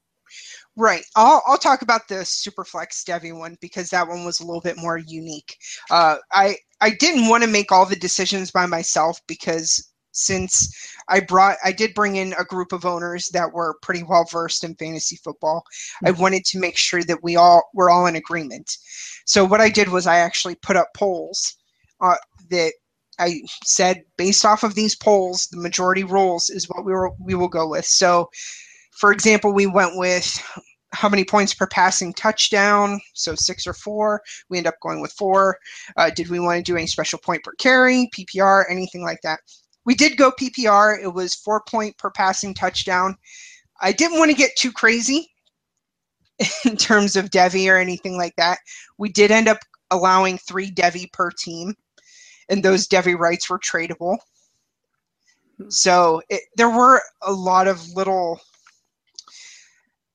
[0.75, 1.03] Right.
[1.15, 4.77] I'll, I'll talk about the Superflex Devy one because that one was a little bit
[4.77, 5.57] more unique.
[5.89, 10.73] Uh, I I didn't want to make all the decisions by myself because since
[11.09, 14.63] I brought I did bring in a group of owners that were pretty well versed
[14.63, 15.63] in fantasy football.
[16.03, 16.07] Mm-hmm.
[16.07, 18.77] I wanted to make sure that we all were all in agreement.
[19.25, 21.55] So what I did was I actually put up polls
[22.01, 22.15] uh,
[22.49, 22.73] that
[23.19, 27.35] I said based off of these polls, the majority rules is what we were we
[27.35, 27.85] will go with.
[27.85, 28.29] So,
[28.91, 30.41] for example, we went with
[30.93, 32.99] how many points per passing touchdown?
[33.13, 34.21] So six or four.
[34.49, 35.57] We end up going with four.
[35.95, 39.39] Uh, did we want to do any special point per carry, PPR, anything like that?
[39.87, 41.01] We did go PPR.
[41.01, 43.15] It was four point per passing touchdown.
[43.79, 45.31] I didn't want to get too crazy
[46.65, 48.59] in terms of Devy or anything like that.
[48.97, 51.73] We did end up allowing three Devy per team,
[52.49, 54.17] and those Devy rights were tradable.
[55.69, 58.41] So it, there were a lot of little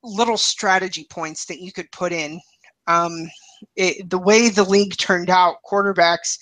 [0.04, 2.42] little strategy points that you could put in.
[2.88, 3.30] Um,
[3.76, 6.36] it, the way the league turned out, quarterbacks,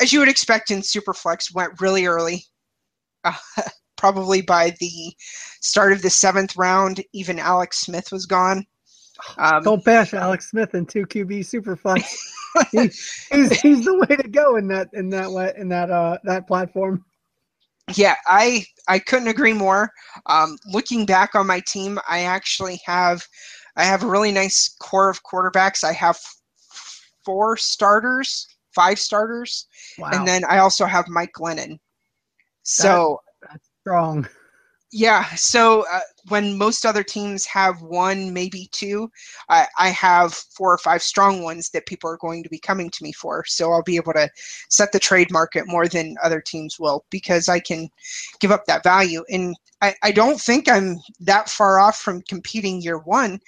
[0.00, 2.46] as you would expect in Superflex, went really early
[3.24, 3.32] uh,
[3.96, 5.14] probably by the
[5.60, 8.66] start of the seventh round, even Alex Smith was gone.
[9.38, 12.00] Um, Don't bash Alex Smith in two QB super fun.
[12.72, 12.90] he,
[13.30, 16.46] he's, he's the way to go in that in that way in that uh that
[16.46, 17.04] platform.
[17.94, 19.90] Yeah, I I couldn't agree more.
[20.26, 23.22] Um, looking back on my team, I actually have
[23.76, 25.84] I have a really nice core of quarterbacks.
[25.84, 26.18] I have
[27.24, 29.66] four starters, five starters,
[29.98, 30.10] Wow.
[30.12, 31.78] and then I also have Mike Glennon.
[32.62, 34.28] So That's strong.
[34.94, 39.10] yeah, so uh, when most other teams have one, maybe two,
[39.48, 42.90] I, I have four or five strong ones that people are going to be coming
[42.90, 43.42] to me for.
[43.46, 44.28] So I'll be able to
[44.68, 47.88] set the trade market more than other teams will because I can
[48.38, 49.24] give up that value.
[49.30, 53.40] And I, I don't think I'm that far off from competing year one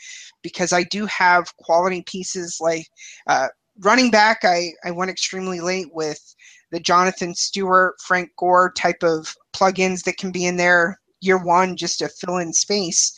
[0.43, 2.87] because I do have quality pieces like
[3.27, 3.49] uh,
[3.81, 4.45] running back.
[4.45, 6.35] I, I went extremely late with
[6.71, 11.77] the Jonathan Stewart, Frank Gore type of plugins that can be in there year one
[11.77, 13.15] just to fill in space.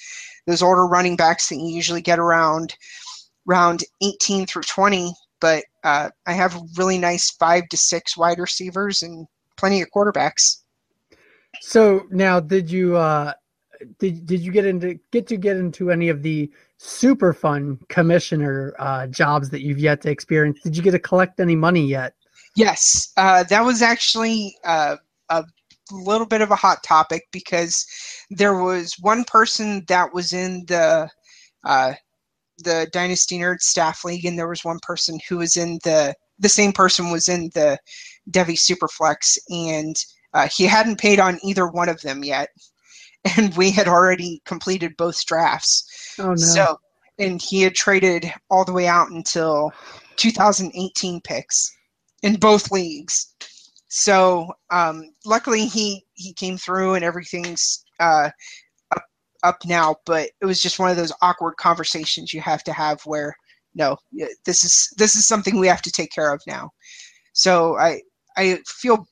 [0.46, 2.76] Those older running backs that you usually get around
[3.46, 9.02] round 18 through 20, but uh, I have really nice five to six wide receivers
[9.02, 10.62] and plenty of quarterbacks.
[11.60, 13.32] So now, did you uh,
[13.98, 18.74] did did you get into get to get into any of the super fun commissioner
[18.78, 20.60] uh, jobs that you've yet to experience?
[20.62, 22.14] Did you get to collect any money yet?
[22.56, 24.96] Yes, uh, that was actually uh,
[25.28, 25.44] a
[25.92, 27.86] little bit of a hot topic because
[28.30, 31.08] there was one person that was in the
[31.64, 31.92] uh,
[32.64, 36.48] the Dynasty Nerd Staff League, and there was one person who was in the the
[36.48, 37.78] same person was in the
[38.30, 39.94] Devy Superflex, and
[40.32, 42.48] uh, he hadn't paid on either one of them yet,
[43.36, 46.14] and we had already completed both drafts.
[46.18, 46.36] Oh no!
[46.36, 46.78] So,
[47.18, 49.72] and he had traded all the way out until
[50.16, 51.75] 2018 picks
[52.22, 53.34] in both leagues.
[53.88, 58.30] So, um, luckily he he came through and everything's uh,
[58.94, 59.04] up
[59.44, 59.96] up now.
[60.06, 63.36] But it was just one of those awkward conversations you have to have where
[63.74, 63.98] no,
[64.46, 66.70] this is this is something we have to take care of now.
[67.34, 68.02] So I
[68.36, 69.06] I feel.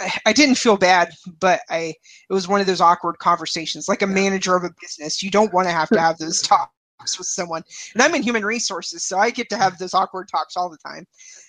[0.00, 1.94] I- I didn't feel bad, but I
[2.30, 5.22] it was one of those awkward conversations, like a manager of a business.
[5.22, 6.70] You don't want to have to have those talks
[7.18, 7.62] with someone.
[7.94, 10.78] And I'm in human resources, so I get to have those awkward talks all the
[10.78, 11.06] time.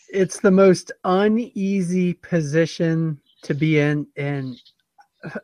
[0.09, 4.59] It's the most uneasy position to be in and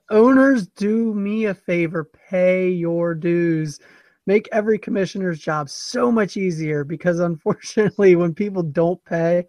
[0.10, 3.80] owners do me a favor pay your dues.
[4.25, 9.45] Make every commissioner's job so much easier because unfortunately when people don't pay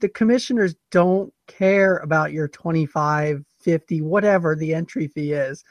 [0.00, 5.64] the commissioners don't care about your 25 50 whatever the entry fee is.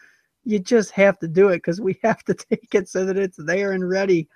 [0.43, 3.37] You just have to do it because we have to take it so that it's
[3.37, 4.27] there and ready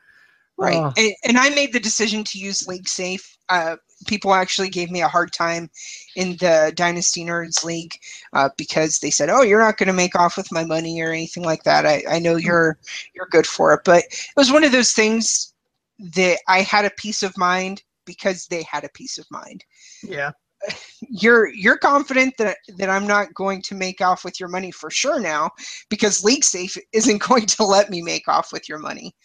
[0.60, 0.76] Right.
[0.76, 0.93] Oh.
[0.98, 3.38] And, and I made the decision to use League Safe.
[3.48, 5.69] Uh, people actually gave me a hard time
[6.17, 7.98] in the Dynasty Nerds League
[8.34, 11.12] uh, because they said, "Oh, you're not going to make off with my money or
[11.12, 12.78] anything like that." I, I know you're
[13.15, 15.54] you're good for it, but it was one of those things
[16.00, 19.63] that I had a peace of mind because they had a peace of mind.
[20.04, 20.32] yeah
[21.02, 24.89] You're you're confident that that I'm not going to make off with your money for
[24.89, 25.52] sure now
[25.89, 29.15] because League Safe isn't going to let me make off with your money.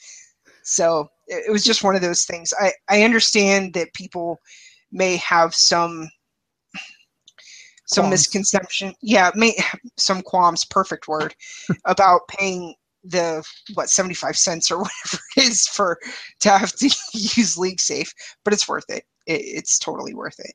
[0.65, 2.53] So it it was just one of those things.
[2.61, 4.41] I, I understand that people
[4.93, 6.09] may have some
[7.87, 8.11] some Qualms.
[8.11, 8.95] misconception.
[9.03, 9.57] Yeah, may
[9.99, 11.35] some qualms, perfect word,
[11.85, 12.75] about paying
[13.05, 15.99] the what 75 cents or whatever it is for
[16.41, 18.13] to have to use league safe
[18.45, 19.05] but it's worth it.
[19.27, 20.55] it it's totally worth it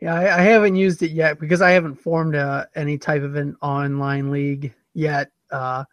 [0.00, 3.36] Yeah, I, I haven't used it yet because I haven't formed uh any type of
[3.36, 5.30] an online league yet.
[5.50, 5.84] Uh,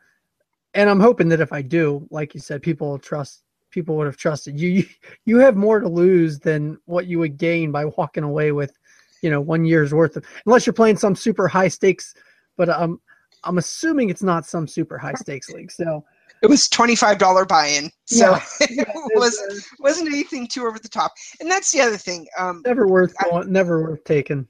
[0.78, 3.42] and I'm hoping that if I do, like you said, people will trust.
[3.72, 4.70] People would have trusted you.
[4.70, 4.86] You,
[5.26, 8.78] you have more to lose than what you would gain by walking away with,
[9.24, 10.26] you know, one year's worth of.
[10.46, 12.14] Unless you're playing some super high stakes,
[12.58, 13.02] but um,
[13.44, 15.72] I'm assuming it's not some super high stakes league.
[15.72, 16.06] So
[16.44, 18.42] it was $25 buy-in so Yeah.
[18.62, 22.88] it was wasn't anything too over the top and that's the other thing um never
[22.88, 24.48] worth going, never worth taking.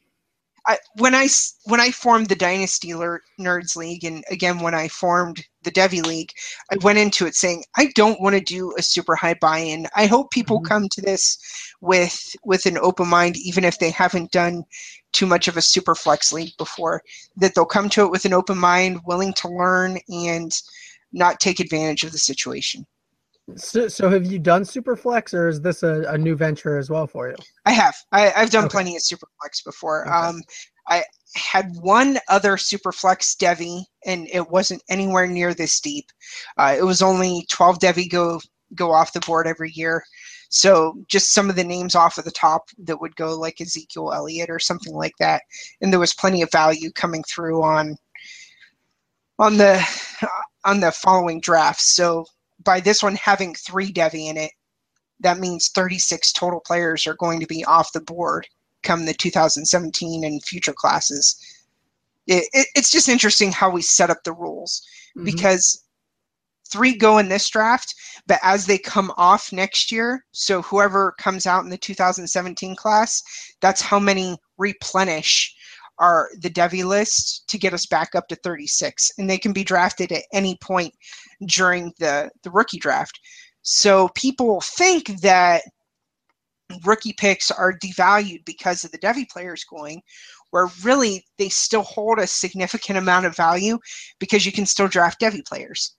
[0.68, 1.30] I, when I
[1.64, 2.90] when I formed the Dynasty
[3.40, 6.32] Nerds League, and again when I formed the Devy League,
[6.72, 9.88] I went into it saying I don't want to do a super high buy-in.
[9.96, 10.66] I hope people Mhm.
[10.68, 11.38] come to this
[11.82, 14.64] with with an open mind, even if they haven't done
[15.14, 17.02] too much of a super flex league before.
[17.38, 20.52] That they'll come to it with an open mind, willing to learn, and
[21.14, 22.86] not take advantage of the situation.
[23.56, 27.08] So, so have you done Superflex, or is this a, a new venture as well
[27.08, 27.36] for you?
[27.66, 27.96] I have.
[28.12, 28.72] I, I've done Okay.
[28.72, 30.06] plenty of Superflex before.
[30.06, 30.14] Okay.
[30.14, 30.42] Um,
[30.90, 31.04] I
[31.36, 36.12] had one other Superflex Devy, and it wasn't anywhere near this deep.
[36.58, 38.42] Uh, it was only 12 Devy go
[38.76, 40.04] go off the board every year.
[40.50, 44.12] So just some of the names off of the top that would go like Ezekiel
[44.14, 45.44] Elliott or something like that,
[45.82, 47.98] and there was plenty of value coming through on
[49.40, 49.82] on the
[50.66, 51.96] on the following drafts.
[51.96, 52.26] So
[52.68, 54.52] by this one having three Devy in it,
[55.22, 58.46] that means 36 total players are going to be off the board
[58.84, 61.42] come the 2017 and future classes.
[62.28, 64.82] it, it, it's just interesting how we set up the rules
[65.18, 65.24] Mhm.
[65.24, 65.86] because
[66.70, 67.96] three go in this draft,
[68.28, 73.24] but as they come off next year, so whoever comes out in the 2017 class,
[73.62, 75.56] that's how many replenish
[76.00, 79.64] our the Devy list to get us back up to 36, and they can be
[79.64, 80.94] drafted at any point
[81.46, 83.20] during the the rookie draft.
[83.62, 85.64] So people think that
[86.84, 90.02] rookie picks are devalued because of the Devy players going,
[90.52, 93.80] where really they still hold a significant amount of value
[94.20, 95.96] because you can still draft Devy players.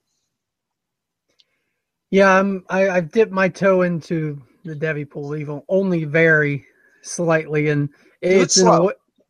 [2.11, 6.65] Yeah, I'm, I, I've dipped my toe into the Devy pool, even only very
[7.03, 8.89] slightly, and Do it it's in a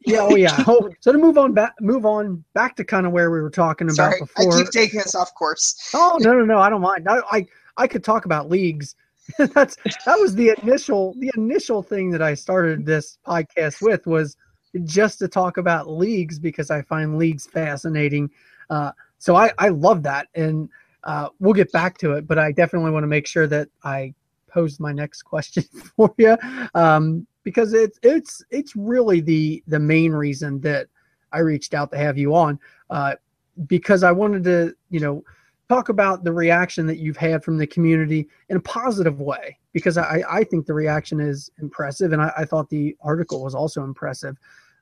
[0.09, 0.65] yeah, oh yeah.
[0.67, 3.51] Oh, so to move on back, move on back to kind of where we were
[3.51, 5.91] talking about Sorry, I keep taking us off course.
[5.95, 6.59] Oh no, no, no!
[6.59, 7.09] I don't mind.
[7.09, 7.47] I, I,
[7.77, 8.97] I could talk about leagues.
[9.39, 14.37] That's that was the initial the initial thing that I started this podcast with was
[14.85, 18.31] just to talk about leagues because I find leagues fascinating.
[18.71, 20.69] Uh, so I I love that, and
[21.05, 22.27] uh, we'll get back to it.
[22.27, 24.15] But I definitely want to make sure that I
[24.49, 25.63] pose my next question
[25.97, 26.37] for you
[26.75, 30.89] um, because it's it's it's really the the main reason that
[31.33, 32.59] I reached out to have you on
[32.91, 33.15] uh,
[33.67, 35.25] because I wanted to you know
[35.69, 39.99] talk about the reaction that you've had from the community in a positive way because
[39.99, 43.85] I, I think the reaction is impressive and I, I thought the article was also
[43.85, 44.37] impressive.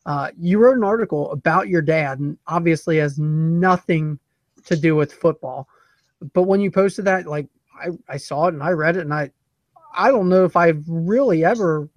[0.07, 4.19] Uh, you wrote an article about your dad and obviously has nothing
[4.65, 5.69] to do with football.
[6.33, 7.49] But when you posted that, like
[7.81, 9.31] I, I saw it and I read it and I
[9.99, 11.89] I don't know if I've really ever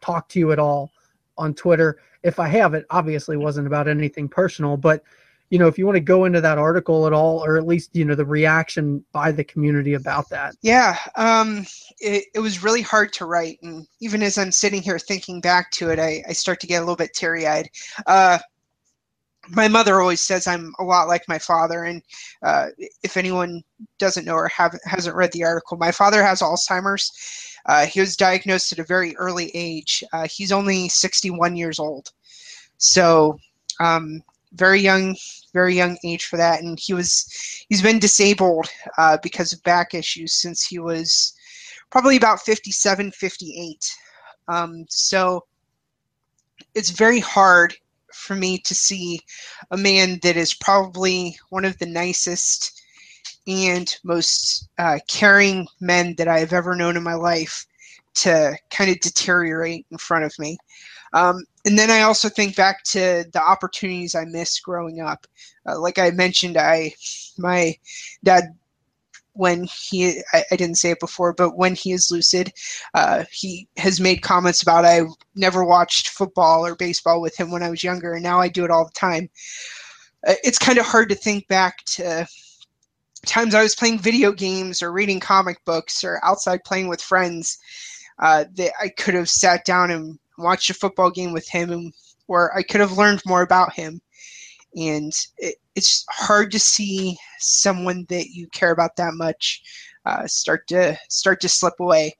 [0.00, 0.92] talked to you at all
[1.38, 2.00] on Twitter.
[2.22, 5.02] If I have, it obviously wasn't about anything personal, but
[5.50, 7.90] you know, if you want to go into that article at all, or at least,
[7.92, 10.54] you know, the reaction by the community about that.
[10.62, 11.66] Yeah, um,
[11.98, 15.72] it, it was really hard to write, and even as I'm sitting here thinking back
[15.72, 17.68] to it, I, I start to get a little bit teary-eyed.
[18.06, 18.38] Uh,
[19.48, 22.00] my mother always says I'm a lot like my father, and
[22.44, 22.68] uh,
[23.02, 23.64] if anyone
[23.98, 27.49] doesn't know or have, hasn't read the article, my father has Alzheimer's.
[27.66, 30.02] Uh, he was diagnosed at a very early age.
[30.12, 32.10] Uh, he's only 61 years old,
[32.78, 33.38] so
[33.80, 35.16] um, very young,
[35.52, 36.62] very young age for that.
[36.62, 37.26] And he was
[37.68, 41.34] he's been disabled uh, because of back issues since he was
[41.90, 43.96] probably about 57, 58.
[44.48, 45.44] Um, so
[46.74, 47.74] it's very hard
[48.12, 49.20] for me to see
[49.70, 52.79] a man that is probably one of the nicest
[53.46, 57.66] and most uh, caring men that I've ever known in my life
[58.14, 60.58] to kind of deteriorate in front of me.
[61.12, 65.26] Um, and then I also think back to the opportunities I missed growing up.
[65.66, 66.94] Uh, like I mentioned, I
[67.38, 67.74] my
[68.22, 68.54] dad
[69.32, 72.52] when he I, I didn't say it before, but when he is lucid,
[72.94, 75.02] uh, he has made comments about I
[75.34, 78.64] never watched football or baseball with him when I was younger, and now I do
[78.64, 79.28] it all the time.
[80.26, 82.26] Uh, it's kind of hard to think back to
[83.26, 87.58] times I was playing video games or reading comic books or outside playing with friends
[88.18, 91.92] uh, that I could have sat down and watched a football game with him, and
[92.26, 94.00] where I could have learned more about him.
[94.76, 99.62] And it, it's hard to see someone that you care about that much
[100.06, 102.16] uh, start to start to slip away.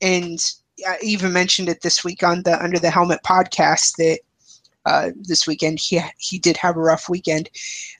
[0.00, 0.38] And
[0.86, 4.20] I even mentioned it this week on the Under the Helmet podcast that
[4.86, 7.50] uh, this weekend he he did have a rough weekend.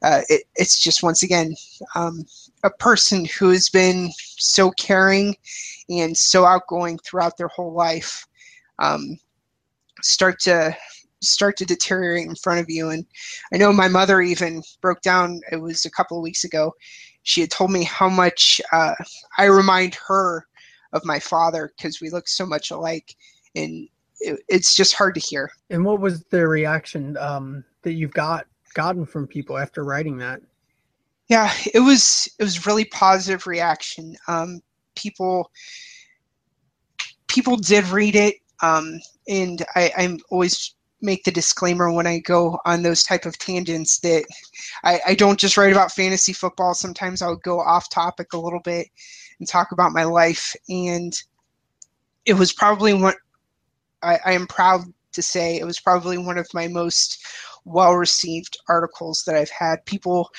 [0.03, 1.55] Uh, it, it's just once again
[1.95, 2.25] um,
[2.65, 5.37] a person who has been so caring
[5.89, 8.27] and so outgoing throughout their whole life
[8.79, 9.19] um,
[10.03, 10.75] start to
[11.23, 12.91] start to deteriorate in front of you.
[12.91, 13.05] And
[13.53, 15.41] I know my mother even broke down.
[15.53, 16.75] It was a couple of weeks ago.
[17.23, 18.95] She had told me how much uh,
[19.37, 20.47] I remind her
[20.93, 23.15] of my father because we look so much alike,
[23.55, 23.89] and
[24.21, 25.51] it, it's just hard to hear.
[25.71, 30.41] And what was the reaction um, that you've got gotten from people after writing that?
[31.29, 34.17] Yeah, it was it was really positive reaction.
[34.27, 34.61] Um,
[34.97, 35.51] people
[37.29, 42.59] people did read it, um, and I, I'm always make the disclaimer when I go
[42.65, 44.25] on those type of tangents that
[44.85, 46.75] I, I don't just write about fantasy football.
[46.75, 48.89] Sometimes I'll go off topic a little bit
[49.39, 50.55] and talk about my life.
[50.69, 51.13] And
[52.27, 53.15] it was probably one
[54.03, 54.83] I, I am proud
[55.13, 57.25] to say it was probably one of my most
[57.65, 59.85] well received articles that I've had.
[59.87, 60.31] People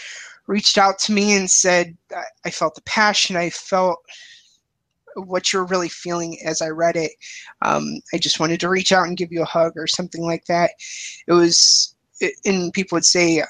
[0.47, 1.95] reached out to me and said
[2.45, 3.36] I, felt the passion.
[3.36, 3.99] I felt
[5.16, 7.12] what you're really feeling as I read it.
[7.62, 10.45] Um, I just wanted to reach out and give you a hug or something like
[10.45, 10.72] that.
[11.28, 11.95] It was,
[12.45, 13.43] and people would say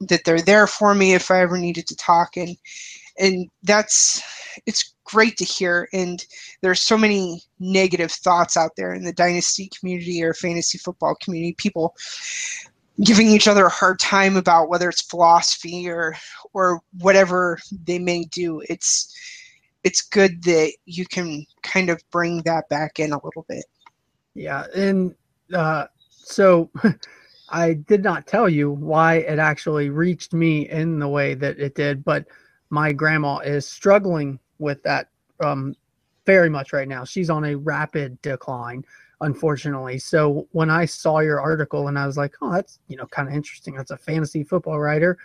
[0.00, 2.56] that they're there for me if I ever needed to talk, and
[3.18, 4.22] and that's
[4.66, 5.88] it's great to hear.
[5.92, 6.24] And
[6.60, 11.54] there's so many negative thoughts out there in the dynasty community or fantasy football community.
[11.54, 11.94] People
[13.02, 16.14] giving each other a hard time about whether it's philosophy or
[16.52, 18.62] or whatever they may do.
[18.68, 19.14] It's
[19.84, 23.64] it's good that you can kind of bring that back in a little bit.
[24.34, 25.14] Yeah, and
[25.54, 26.70] uh, so
[27.50, 31.74] I did not tell you why it actually reached me in the way that it
[31.74, 32.26] did, but
[32.70, 35.08] my grandma is struggling with that
[35.40, 35.74] um,
[36.24, 37.04] very much right now.
[37.04, 38.84] She's on a rapid decline,
[39.20, 39.98] unfortunately.
[39.98, 43.28] So when I saw your article and I was like, oh, that's you know kind
[43.28, 43.74] of interesting.
[43.74, 45.18] That's a fantasy football writer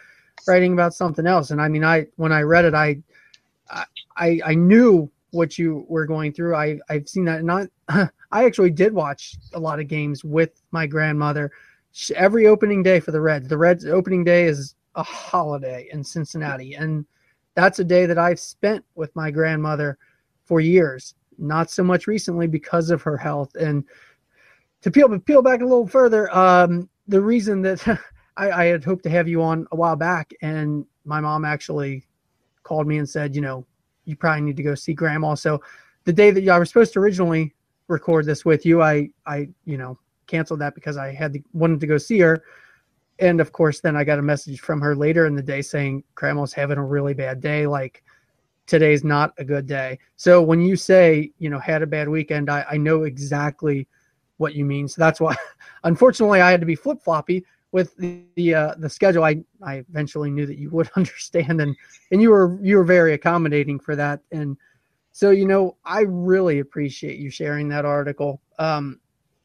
[0.48, 1.52] writing about something else.
[1.52, 3.02] And I mean, I when I read it, I
[4.18, 6.56] I I knew what you were going through.
[6.56, 7.44] I I've seen that.
[7.44, 11.52] Not I actually did watch a lot of games with my grandmother
[12.16, 13.48] every opening day for the Reds.
[13.48, 17.06] The Reds opening day is a holiday in Cincinnati, and
[17.56, 19.98] that's a day that I've spent with my grandmother
[20.46, 21.16] for years.
[21.38, 23.56] Not so much recently because of her health.
[23.56, 23.84] And
[24.82, 27.88] to peel peel back a little further, um, the reason that
[28.38, 32.06] I, I had hoped to have you on a while back, and my mom actually
[32.64, 33.66] called me and said, you know,
[34.06, 35.36] you probably need to go see grandma.
[35.36, 35.62] So
[36.06, 37.54] the day that I was supposed to originally
[37.88, 39.98] record this with you, I I you know
[40.28, 42.44] canceled that because I had to, wanted to go see her.
[43.22, 46.04] And of course, then I got a message from her later in the day saying
[46.16, 47.68] grandma's having a really bad day.
[47.68, 48.04] Like
[48.66, 50.00] today's not a good day.
[50.16, 53.88] So when you say, you know, had a bad weekend, I, I know exactly
[54.38, 54.88] what you mean.
[54.88, 55.36] So that's why,
[55.84, 59.24] unfortunately, I had to be flip floppy with the the, uh, the schedule.
[59.24, 61.76] I I eventually knew that you would understand, and
[62.12, 64.20] and you were you were very accommodating for that.
[64.32, 64.58] And
[65.12, 68.42] so you know, I really appreciate you sharing that article.
[68.58, 69.00] Um,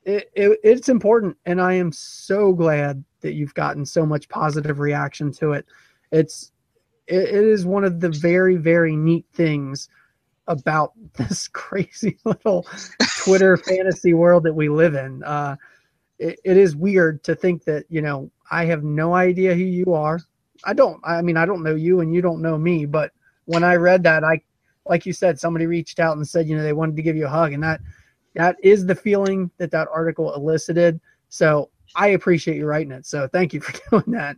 [0.07, 4.79] it, it, it's important and i am so glad that you've gotten so much positive
[4.79, 5.67] reaction to it.
[6.13, 6.53] It's
[7.09, 9.89] it, it is one of the very very neat things
[10.47, 12.67] about this crazy little
[13.19, 15.23] twitter fantasy world that we live in.
[15.25, 15.57] Uh,
[16.19, 19.93] it, it is weird to think that you know i have no idea who you
[19.93, 20.21] are.
[20.65, 23.11] I don't i mean i don't know you and you don't know me but
[23.45, 24.41] when i read that i
[24.87, 27.27] like you said somebody reached out and said you know they wanted to give you
[27.27, 27.81] a hug and that
[28.37, 31.01] that is the feeling that that article elicited.
[31.29, 33.07] So I appreciate you writing it.
[33.07, 34.37] So thank you for doing that.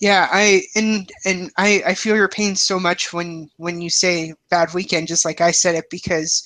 [0.00, 4.32] Yeah, I and and I I feel your pain so much when when you say
[4.48, 6.42] bad weekend, just like I said it, because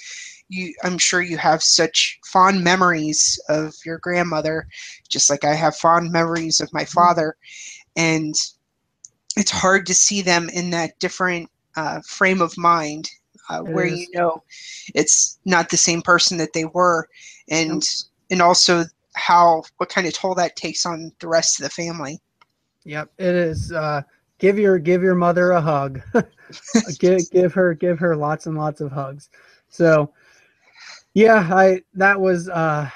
[0.49, 4.67] you I'm sure you have such fond memories of your grandmother,
[5.09, 7.37] just like I have fond memories of my father,
[7.95, 8.35] and
[9.37, 13.09] it's hard to see them in that different uh, frame of mind
[13.49, 14.01] uh, where is.
[14.01, 14.43] you know
[14.95, 17.09] it's not the same person that they were,
[17.49, 17.83] and yep.
[18.31, 18.85] and also
[19.15, 22.21] how what kind of toll that takes on the rest of the family.
[22.85, 23.73] Yep, it is.
[23.73, 24.03] Uh,
[24.39, 26.01] give your give your mother a hug.
[26.99, 29.31] give give her give her lots and lots of hugs.
[29.69, 30.13] So,
[31.15, 32.89] yeah, I that was uh,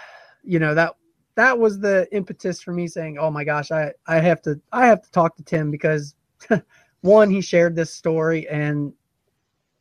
[0.45, 0.95] you know that
[1.35, 4.87] that was the impetus for me saying, "Oh my gosh, I I have to I
[4.87, 6.15] have to talk to Tim because."
[7.03, 8.93] one he shared this story and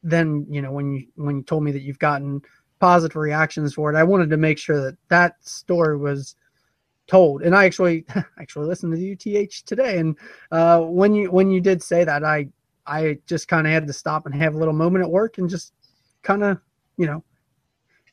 [0.04, 2.42] then you know when you when you told me that you've gotten
[2.80, 6.36] positive reactions for it, I wanted to make sure that that story was
[7.08, 7.42] told.
[7.42, 8.06] And I actually
[8.40, 10.16] actually listened to the UTH today, and
[10.52, 12.48] uh, when you when you did say that, I
[12.86, 15.50] I just kind of had to stop and have a little moment at work and
[15.50, 15.74] just
[16.22, 16.60] kind of
[16.98, 17.24] you know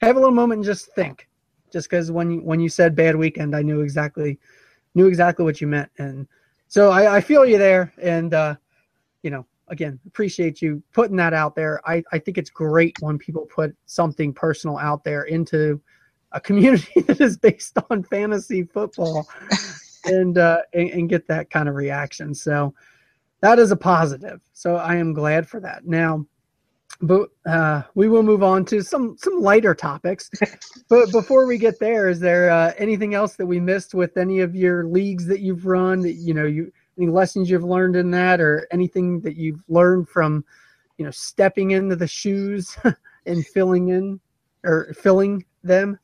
[0.01, 1.28] have a little moment and just think.
[1.72, 4.39] Just because when you when you said bad weekend, I knew exactly
[4.95, 6.26] knew exactly what you meant, and
[6.68, 7.93] so I, I feel you there.
[8.01, 8.55] And uh,
[9.22, 11.80] you know, again, appreciate you putting that out there.
[11.88, 15.80] I, I think it's great when people put something personal out there into
[16.32, 19.28] a community that is based on fantasy football
[20.04, 22.34] and, uh, and, and get that kind of reaction.
[22.34, 22.74] So
[23.40, 24.40] that is a positive.
[24.52, 25.86] So I am glad for that.
[25.86, 26.26] Now,
[27.00, 30.30] but uh, we will move on to some some lighter topics.
[30.88, 34.40] but before we get there, is there uh, anything else that we missed with any
[34.40, 36.00] of your leagues that you've run?
[36.00, 40.09] That you know you any lessons you've learned in that or anything that you've learned
[40.09, 40.45] from
[40.99, 42.76] you know stepping into the shoes
[43.26, 44.20] and filling in
[44.64, 45.99] or filling them?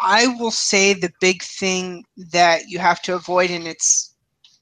[0.00, 4.14] I will say the big thing that you have to avoid and it's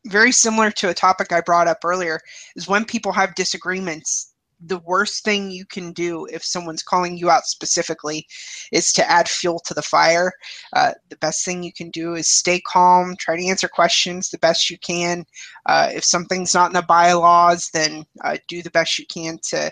[0.06, 2.18] very similar to a topic i brought up earlier
[2.56, 4.31] is when people have disagreements
[4.66, 8.26] the worst thing you can do if someone's calling you out specifically
[8.70, 10.32] is to add fuel to the fire.
[10.72, 14.38] Uh, the best thing you can do is stay calm, try to answer questions the
[14.38, 15.24] best you can.
[15.66, 19.70] Uh, if something's not in the bylaws, then uh, do the best you can to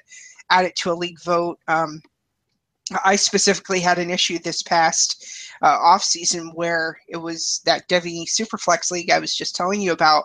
[0.51, 1.59] add it to a league vote.
[1.69, 2.03] Um,
[3.05, 5.25] I specifically had an issue this past
[5.63, 9.93] uh, off season where it was that Devy Superflex League I was just telling you
[9.93, 10.25] about,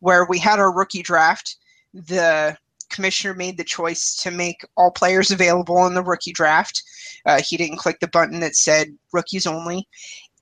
[0.00, 1.56] where we had our rookie draft.
[1.92, 2.56] The
[2.90, 6.82] commissioner made the choice to make all players available in the rookie draft.
[7.24, 9.88] Uh, he didn't click the button that said rookies only,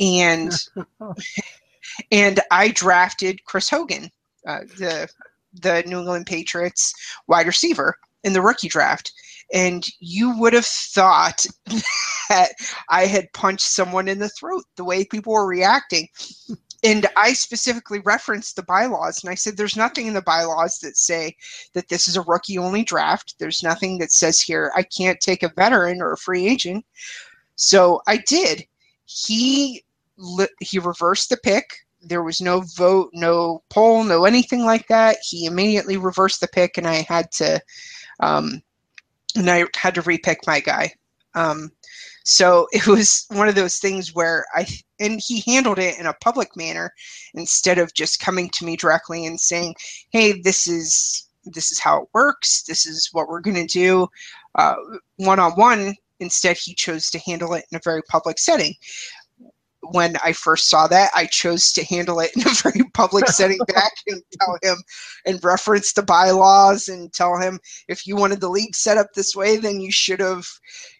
[0.00, 0.52] and
[2.10, 4.10] and I drafted Chris Hogan,
[4.46, 5.08] uh, the
[5.52, 6.92] the New England Patriots
[7.26, 9.12] wide receiver in the rookie draft.
[9.52, 11.46] And you would have thought
[12.28, 12.52] that
[12.88, 16.08] I had punched someone in the throat the way people were reacting.
[16.84, 20.96] And I specifically referenced the bylaws and I said, there's nothing in the bylaws that
[20.96, 21.34] say
[21.72, 23.36] that this is a rookie only draft.
[23.38, 26.84] There's nothing that says here I can't take a veteran or a free agent.
[27.56, 28.64] So I did.
[29.06, 29.84] He
[30.60, 31.66] he reversed the pick
[32.06, 35.16] there was no vote, no poll, no anything like that.
[35.22, 37.60] He immediately reversed the pick, and I had to,
[38.20, 38.62] um,
[39.34, 40.92] and I had to repick my guy.
[41.34, 41.70] Um,
[42.24, 44.66] so it was one of those things where I
[44.98, 46.92] and he handled it in a public manner
[47.34, 49.74] instead of just coming to me directly and saying,
[50.10, 52.62] "Hey, this is this is how it works.
[52.62, 54.08] This is what we're going to do."
[55.16, 55.94] One on one.
[56.20, 58.74] Instead, he chose to handle it in a very public setting
[59.92, 63.58] when I first saw that, I chose to handle it in a very public setting
[63.68, 64.76] back and tell him
[65.26, 67.58] and reference the bylaws and tell him
[67.88, 70.46] if you wanted the league set up this way, then you should have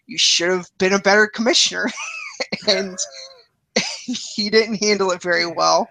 [0.07, 1.89] you should have been a better commissioner.
[2.67, 2.97] and
[4.35, 5.89] he didn't handle it very well.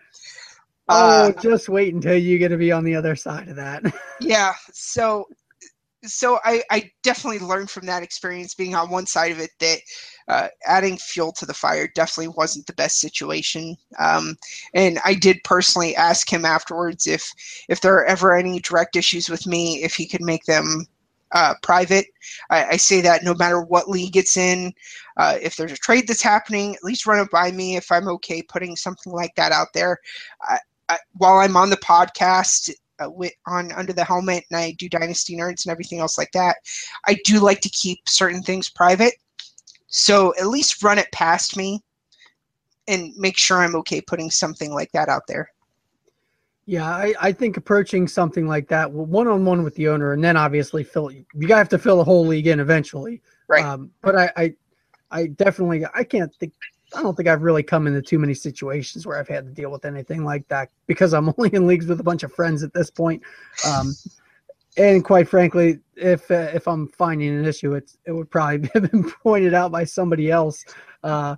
[0.88, 3.82] Oh, uh, just wait until you get to be on the other side of that.
[4.20, 4.52] yeah.
[4.72, 5.26] So
[6.06, 9.78] so I, I definitely learned from that experience being on one side of it that
[10.28, 13.76] uh, adding fuel to the fire definitely wasn't the best situation.
[13.98, 14.36] Um,
[14.74, 17.30] and I did personally ask him afterwards if
[17.68, 20.86] if there are ever any direct issues with me, if he could make them
[21.32, 22.06] uh, private.
[22.48, 24.72] I, I, say that no matter what league it's in,
[25.16, 28.06] uh, if there's a trade that's happening, at least run it by me if I'm
[28.08, 29.98] okay putting something like that out there.
[30.42, 32.70] I, I, while I'm on the podcast,
[33.02, 36.32] uh, with, on under the helmet and I do dynasty nerds and everything else like
[36.32, 36.56] that.
[37.06, 39.14] I do like to keep certain things private.
[39.86, 41.82] So at least run it past me
[42.88, 45.48] and make sure I'm okay putting something like that out there.
[46.66, 50.24] Yeah, I, I think approaching something like that one on one with the owner, and
[50.24, 53.20] then obviously fill you gotta have to fill the whole league in eventually.
[53.48, 53.64] Right.
[53.64, 54.54] Um, but I, I
[55.10, 56.54] I definitely I can't think
[56.94, 59.70] I don't think I've really come into too many situations where I've had to deal
[59.70, 62.72] with anything like that because I'm only in leagues with a bunch of friends at
[62.72, 63.22] this point.
[63.66, 63.94] Um,
[64.76, 68.90] and quite frankly, if uh, if I'm finding an issue, it's it would probably have
[68.90, 70.64] been pointed out by somebody else.
[71.02, 71.36] Uh,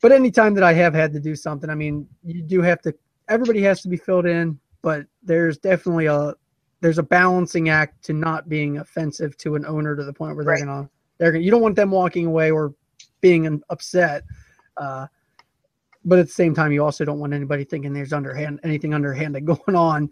[0.00, 2.94] but anytime that I have had to do something, I mean, you do have to.
[3.28, 6.34] Everybody has to be filled in, but there's definitely a
[6.80, 10.44] there's a balancing act to not being offensive to an owner to the point where
[10.44, 10.64] they're right.
[10.64, 12.74] gonna they're gonna you don't want them walking away or
[13.22, 14.24] being upset
[14.76, 15.06] uh,
[16.04, 19.44] but at the same time, you also don't want anybody thinking there's underhand anything underhanded
[19.46, 20.10] going on.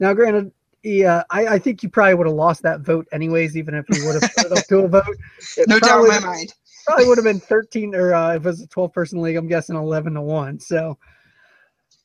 [0.00, 3.74] Now, granted, yeah, I, I think you probably would have lost that vote anyways, even
[3.74, 5.16] if you would have put up to a vote.
[5.56, 6.54] It no doubt in my mind.
[6.86, 9.48] Probably would have been 13 or uh, if it was a 12 person league, I'm
[9.48, 10.60] guessing 11 to 1.
[10.60, 10.96] So,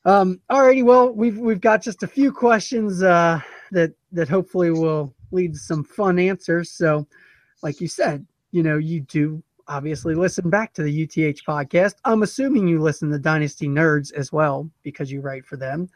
[0.04, 5.14] um, alrighty, well, we've we've got just a few questions uh, that that hopefully will
[5.30, 6.70] lead to some fun answers.
[6.72, 7.06] So,
[7.62, 11.94] like you said, you know, you do obviously listen back to the UTH podcast.
[12.04, 15.88] I'm assuming you listen to Dynasty Nerds as well because you write for them.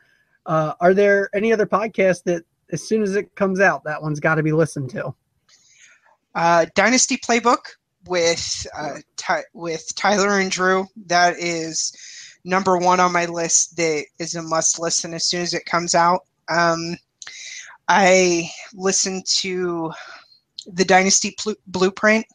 [0.46, 4.20] Uh, are there any other podcasts that, as soon as it comes out, that one's
[4.20, 5.14] got to be listened to?
[6.34, 7.58] Uh, Dynasty Playbook
[8.06, 10.86] with uh, Ty- with Tyler and Drew.
[11.06, 11.92] That is
[12.44, 13.76] number one on my list.
[13.76, 16.20] That is a must listen as soon as it comes out.
[16.48, 16.96] Um,
[17.88, 19.92] I listen to
[20.66, 22.26] the Dynasty Pl- Blueprint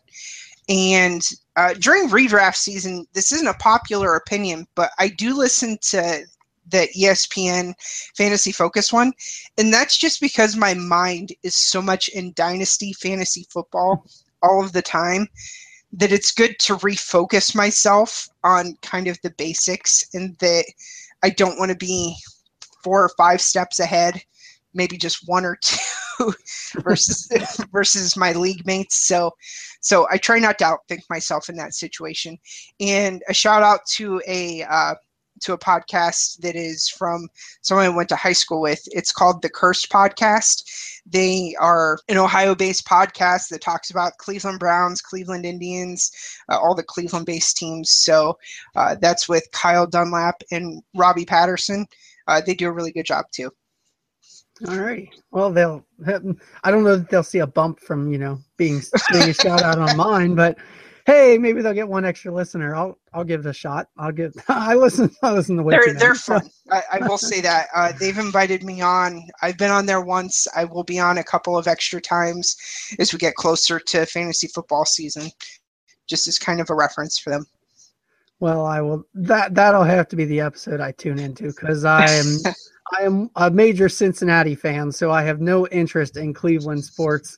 [0.70, 1.22] and
[1.56, 6.26] uh, during redraft season, this isn't a popular opinion, but I do listen to
[6.70, 7.74] the ESPN
[8.16, 9.14] fantasy focus one.
[9.58, 14.06] And that's just because my mind is so much in dynasty fantasy football
[14.42, 15.28] all of the time
[15.92, 20.66] that it's good to refocus myself on kind of the basics and that
[21.22, 22.16] I don't want to be
[22.84, 24.22] four or five steps ahead,
[24.74, 25.78] maybe just one or two
[26.84, 27.30] versus
[27.72, 28.96] versus my league mates.
[29.08, 29.32] So
[29.80, 32.38] so I try not to outthink myself in that situation.
[32.80, 34.96] And a shout out to a uh,
[35.42, 37.28] to a podcast that is from
[37.62, 38.82] someone I went to high school with.
[38.88, 40.64] It's called the Cursed Podcast.
[41.06, 46.12] They are an Ohio-based podcast that talks about Cleveland Browns, Cleveland Indians,
[46.50, 47.92] uh, all the Cleveland-based teams.
[47.92, 48.38] So
[48.76, 51.86] uh, that's with Kyle Dunlap and Robbie Patterson.
[52.28, 53.52] Uh, they do a really good job too.
[54.68, 55.10] All right.
[55.32, 55.86] Well, they'll.
[56.64, 59.62] I don't know that they'll see a bump from you know being being a shout
[59.62, 60.58] out on mine, but
[61.06, 62.76] hey, maybe they'll get one extra listener.
[62.76, 63.88] I'll I'll give it a shot.
[63.98, 64.34] I'll give.
[64.48, 65.12] I listen.
[65.22, 65.64] I listen to.
[65.64, 66.50] They're they're fun.
[66.72, 69.24] I, I, will say that uh, they've invited me on.
[69.42, 70.48] I've been on there once.
[70.56, 72.56] I will be on a couple of extra times
[73.00, 75.30] as we get closer to fantasy football season,
[76.08, 77.46] just as kind of a reference for them.
[78.40, 79.06] Well, I will.
[79.14, 82.38] That that'll have to be the episode I tune into because I am
[82.98, 87.38] I am a major Cincinnati fan, so I have no interest in Cleveland sports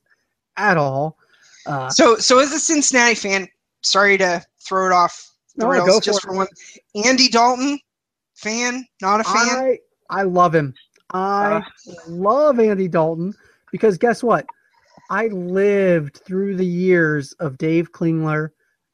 [0.57, 1.17] at all.
[1.65, 3.47] Uh, So, so as a Cincinnati fan,
[3.81, 6.37] sorry to throw it off the No, rails go just for for it.
[6.37, 7.05] one.
[7.05, 7.79] Andy Dalton,
[8.35, 9.47] fan, not a fan.
[9.47, 9.79] I
[10.09, 10.73] I love him.
[11.11, 11.61] I Uh.
[12.07, 13.33] love Andy Dalton
[13.71, 14.45] because guess what?
[15.09, 18.49] I lived through the years of Dave Klingler,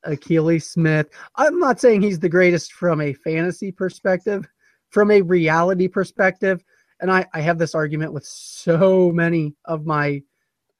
[0.05, 1.07] Akili Smith.
[1.35, 4.45] I'm not saying he's the greatest from a fantasy perspective,
[4.91, 6.63] from a reality perspective.
[6.99, 10.21] And I, I have this argument with so many of my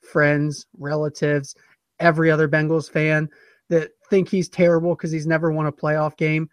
[0.02, 1.56] friends, relatives,
[2.00, 3.30] every other Bengals fan
[3.70, 6.50] that think he's terrible because he's never won a playoff game.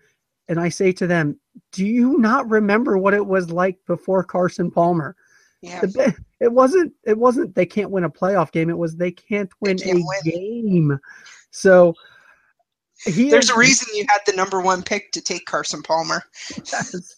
[0.48, 1.38] And I say to them,
[1.72, 5.14] do you not remember what it was like before Carson Palmer?
[5.60, 6.92] yeah, The It wasn't.
[7.04, 7.54] It wasn't.
[7.54, 8.70] They can't win a playoff game.
[8.70, 10.20] It was they can't win can't a win.
[10.24, 11.00] game.
[11.50, 11.94] So
[13.04, 16.22] he there's is- a reason you had the number one pick to take Carson Palmer.
[16.56, 17.16] yes.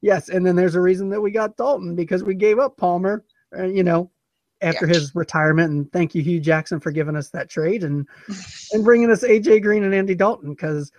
[0.00, 3.24] yes, and then there's a reason that we got Dalton because we gave up Palmer.
[3.56, 4.10] Uh, you know,
[4.62, 4.94] after Yeah.
[4.94, 8.06] his retirement, and thank you Hue Jackson for giving us that trade and
[8.72, 10.90] and bringing us AJ Green and Andy Dalton because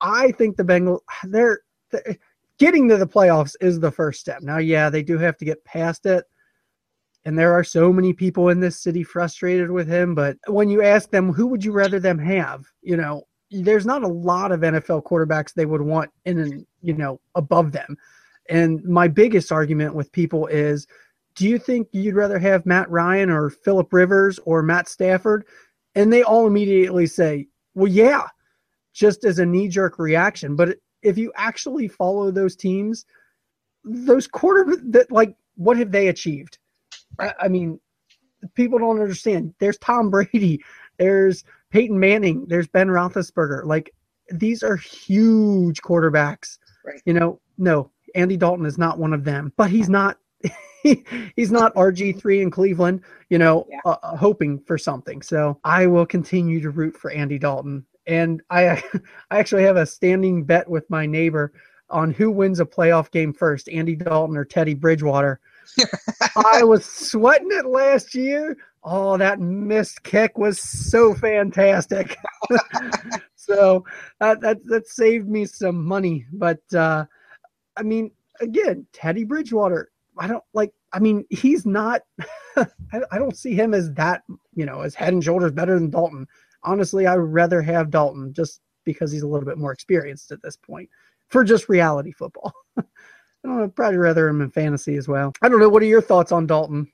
[0.00, 2.18] I think the Bengals they're, they
[2.58, 4.42] getting to the playoffs is the first step.
[4.42, 6.24] Now, yeah, they do have to get past it.
[7.24, 10.14] And there are so many people in this city frustrated with him.
[10.14, 12.64] But when you ask them, who would you rather them have?
[12.82, 17.20] You know, there's not a lot of NFL quarterbacks they would want in, you know,
[17.34, 17.96] above them.
[18.48, 20.86] And my biggest argument with people is,
[21.34, 25.46] do you think you'd rather have Matt Ryan or Philip Rivers or Matt Stafford?
[25.94, 28.26] And they all immediately say, well, yeah,
[28.92, 30.56] just as a knee jerk reaction.
[30.56, 33.06] But if you actually follow those teams,
[33.84, 36.58] those quarter that like what have they achieved?
[37.18, 37.80] I, I mean,
[38.54, 39.54] people don't understand.
[39.58, 40.60] There's Tom Brady,
[40.98, 43.64] there's Peyton Manning, there's Ben Roethlisberger.
[43.64, 43.92] Like
[44.30, 46.58] these are huge quarterbacks.
[46.84, 47.00] Right.
[47.04, 50.18] You know, no, Andy Dalton is not one of them, but he's not.
[51.36, 53.00] he's not RG three in Cleveland.
[53.30, 53.80] You know, Yeah.
[53.84, 55.20] uh, uh, hoping for something.
[55.22, 57.84] So I will continue to root for Andy Dalton.
[58.06, 58.82] And I,
[59.30, 61.52] I actually have a standing bet with my neighbor
[61.90, 65.40] on who wins a playoff game first, Andy Dalton or Teddy Bridgewater.
[66.36, 68.56] I was sweating it last year.
[68.84, 72.16] Oh, that missed kick was so fantastic.
[73.36, 73.84] so
[74.20, 76.26] that, that that saved me some money.
[76.32, 77.04] But uh,
[77.76, 78.10] I mean,
[78.40, 79.90] again, Teddy Bridgewater.
[80.18, 80.72] I don't like.
[80.92, 82.02] I mean, he's not.
[82.56, 84.22] I, I don't see him as that.
[84.54, 86.26] You know, as head and shoulders better than Dalton.
[86.64, 90.42] Honestly, I would rather have Dalton just because he's a little bit more experienced at
[90.42, 90.88] this point
[91.28, 92.52] for just reality football.
[92.76, 92.82] I
[93.44, 95.32] don't know, I'd probably rather him in fantasy as well.
[95.42, 95.68] I don't know.
[95.68, 96.90] What are your thoughts on Dalton?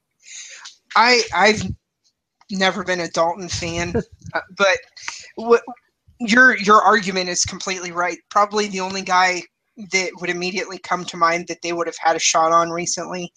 [0.96, 1.62] I I've
[2.50, 3.94] never been a Dalton fan,
[4.34, 4.78] uh, but
[5.36, 5.62] what
[6.20, 8.18] your your argument is completely right.
[8.30, 9.42] Probably the only guy
[9.92, 13.32] that would immediately come to mind that they would have had a shot on recently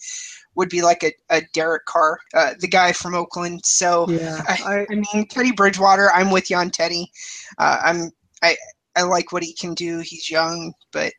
[0.56, 3.66] would be like a, a Derek Carr, uh, the guy from Oakland.
[3.66, 6.12] So Yeah, I, I, I mean Teddy Bridgewater.
[6.12, 7.12] I'm with you on Teddy.
[7.58, 8.12] Uh, I'm
[8.44, 8.56] I
[8.96, 10.00] I like what he can do.
[10.00, 11.14] He's young, but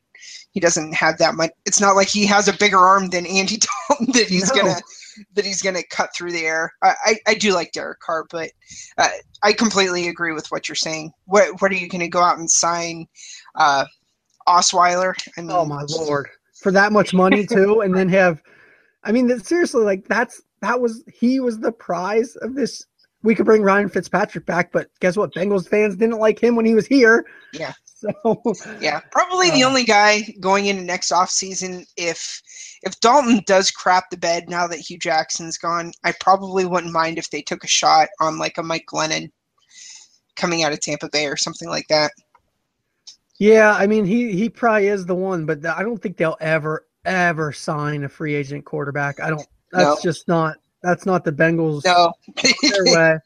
[0.50, 1.50] he doesn't have that much.
[1.66, 3.58] It's not like he has a bigger arm than Andy
[3.88, 4.62] Dalton that he's No.
[4.62, 4.80] gonna
[5.34, 6.72] that he's gonna cut through the air.
[6.82, 8.50] I I, I do like Derek Carr, but
[8.96, 9.08] uh,
[9.42, 11.12] I completely agree with what you're saying.
[11.26, 13.06] What what are you gonna go out and sign?
[13.54, 13.84] Uh,
[14.46, 15.14] Osweiler.
[15.36, 18.42] I mean, oh my lord, for that much money too, and then have,
[19.04, 22.84] I mean, seriously, like that's that was he was the prize of this.
[23.22, 25.34] We could bring Ryan Fitzpatrick back, but guess what?
[25.34, 27.26] Bengals fans didn't like him when he was here.
[27.52, 27.72] Yeah.
[27.98, 28.40] So
[28.80, 32.40] Yeah, probably the Uh, only guy going into next offseason if
[32.82, 37.18] if Dalton does crap the bed now that Hue Jackson's gone, I probably wouldn't mind
[37.18, 39.30] if they took a shot on like a Mike Glennon
[40.36, 42.12] coming out of Tampa Bay or something like that.
[43.38, 46.86] Yeah, I mean he he probably is the one, but I don't think they'll ever
[47.04, 49.20] ever sign a free agent quarterback.
[49.20, 49.46] I don't.
[49.72, 50.10] That's No.
[50.10, 50.56] just not.
[50.82, 51.84] That's not the Bengals.
[51.84, 52.12] No.
[52.94, 53.18] way.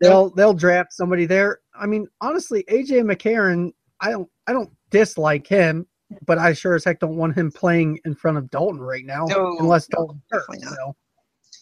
[0.00, 1.60] They'll they'll draft somebody there.
[1.74, 3.72] I mean, honestly, AJ McCarron.
[4.00, 5.86] I don't I don't dislike him,
[6.26, 9.26] but I sure as heck don't want him playing in front of Dalton right now,
[9.26, 10.44] No, unless no, Dalton hurt.
[10.60, 10.74] not.
[10.74, 10.96] So,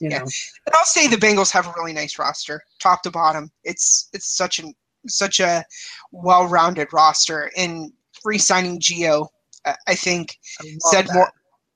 [0.00, 0.18] you Yeah.
[0.18, 0.24] know,
[0.66, 3.50] And I'll say the Bengals have a really nice roster, top to bottom.
[3.64, 4.74] It's it's such an
[5.06, 5.64] such a
[6.12, 7.92] well-rounded roster, and
[8.24, 9.28] re-signing Gio,
[9.66, 11.14] I- I think I said that.
[11.14, 11.30] more.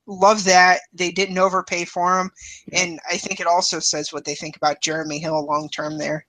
[0.06, 2.30] Love that they didn't overpay for him,
[2.72, 6.24] and I think it also says what they think about Jeremy Hill long term there.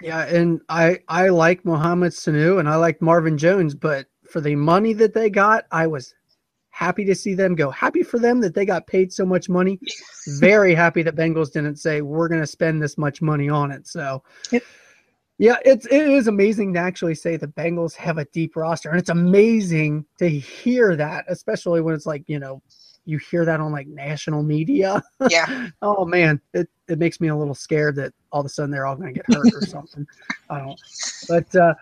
[0.00, 4.54] Yeah, and I I like Mohamed Sanu and I like Marvin Jones, but for the
[4.54, 6.14] money that they got, I was
[6.70, 7.70] happy to see them go.
[7.70, 9.80] Happy for them that they got paid so much money.
[10.38, 13.86] Very happy that Bengals didn't say we're going to spend this much money on it.
[13.86, 14.22] So,
[14.52, 14.62] Yep.
[15.40, 18.98] Yeah, it's it is amazing to actually say the Bengals have a deep roster, and
[18.98, 22.60] it's amazing to hear that, especially when it's like you know
[23.04, 25.02] you hear that on like national media.
[25.30, 25.68] Yeah.
[25.80, 28.86] oh man, it it makes me a little scared that all of a sudden they're
[28.86, 30.06] all going to get hurt or something.
[30.50, 30.80] I don't.
[31.28, 31.74] But uh,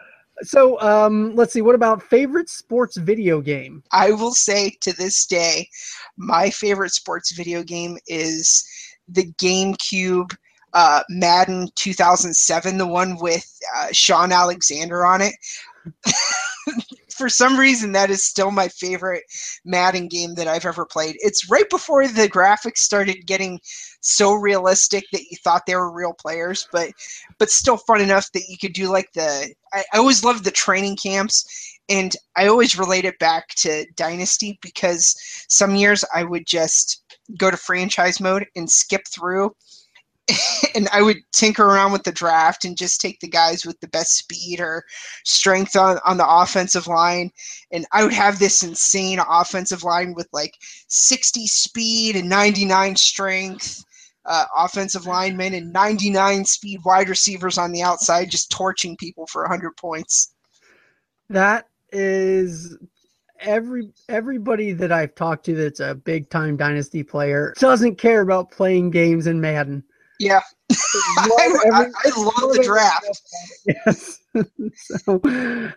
[0.43, 1.63] so um, let's see.
[1.63, 3.83] What about favorite sports video game?
[3.93, 5.69] I will say to this day,
[6.17, 8.65] my favorite sports video game is
[9.09, 10.37] the GameCube
[10.73, 15.35] uh, Madden 2007, the one with uh, Shaun Alexander on it.
[17.17, 19.25] For some reason, that is still my favorite
[19.65, 21.17] Madden game that I've ever played.
[21.21, 23.59] It's right before the graphics started getting
[24.01, 26.91] so realistic that you thought they were real players, but
[27.39, 29.53] but still fun enough that you could do like the.
[29.73, 34.59] I, I always loved the training camps, and I always relate it back to Dynasty
[34.63, 35.15] because
[35.49, 37.03] some years I would just
[37.39, 39.53] go to franchise mode and skip through
[40.75, 43.89] and I would tinker around with the draft and just take the guys with the
[43.89, 44.85] best speed or
[45.25, 47.31] strength on, on the offensive line.
[47.71, 50.55] And I would have this insane offensive line with like
[50.89, 53.85] 60 speed and 99 strength.
[54.29, 59.43] Uh, offensive linemen and 99 speed wide receivers on the outside, just torching people for
[59.43, 60.35] 100 points.
[61.29, 62.77] That is
[63.41, 68.51] every everybody that I've talked to that's a big time dynasty player doesn't care about
[68.51, 69.85] playing games in Madden.
[70.19, 70.41] Yeah.
[70.73, 73.23] I, I, I, love the draft.
[73.67, 74.21] Yes.
[75.03, 75.19] so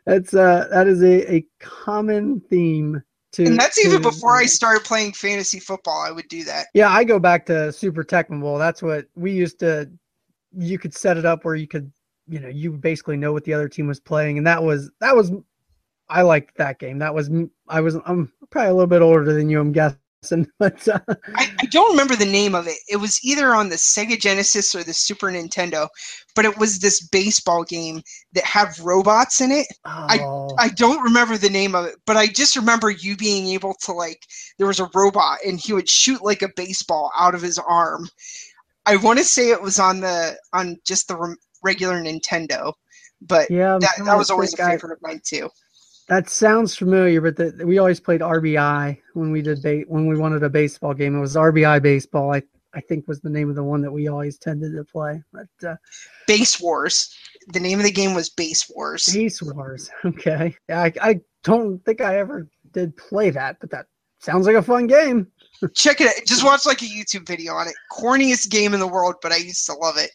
[0.06, 3.02] that's uh that is a, a common theme
[3.34, 6.68] to And that's to, even before I started playing fantasy football, I would do that.
[6.74, 8.58] Yeah, I go back to Super Tecmo Bowl.
[8.58, 9.90] That's what we used to
[10.58, 11.92] you could set it up where you could
[12.28, 15.16] you know, you basically know what the other team was playing and that was that
[15.16, 15.32] was
[16.10, 16.98] I liked that game.
[17.00, 17.30] That was
[17.68, 20.00] I was I'm probably a little bit older than you, I'm guessing
[20.60, 21.00] but uh,
[21.36, 22.78] I, I, don't remember the name of it.
[22.90, 25.88] It was either on the Sega Genesis or the Super Nintendo,
[26.36, 28.02] but it was this baseball game
[28.34, 29.68] that had robots in it.
[29.86, 30.50] Oh.
[30.58, 33.76] I I don't remember the name of it, but I just remember you being able
[33.84, 34.22] to like
[34.58, 38.10] there was a robot and he would shoot like a baseball out of his arm.
[38.86, 42.74] I want to say it was on the on just the regular Nintendo,
[43.22, 45.50] but yeah, that, that was always a favorite I, of mine too.
[46.10, 50.18] That sounds familiar, but the, we always played RBI when we did ba- when we
[50.18, 51.16] wanted a baseball game.
[51.16, 52.34] It was RBI baseball.
[52.34, 52.41] I
[52.74, 55.22] I think was the name of the one that we always tended to play.
[55.32, 55.76] But uh,
[56.28, 57.16] Base Wars.
[57.53, 59.05] The name of the game was Base Wars.
[59.05, 59.89] Base Wars.
[60.05, 60.55] Okay.
[60.68, 63.86] Yeah, I, I don't think I ever did play that, but that
[64.20, 65.28] sounds like a fun game.
[65.76, 66.26] Check it out.
[66.26, 67.76] Just watch like a YouTube video on it.
[67.91, 70.12] Corniest game in the world, but I used to love it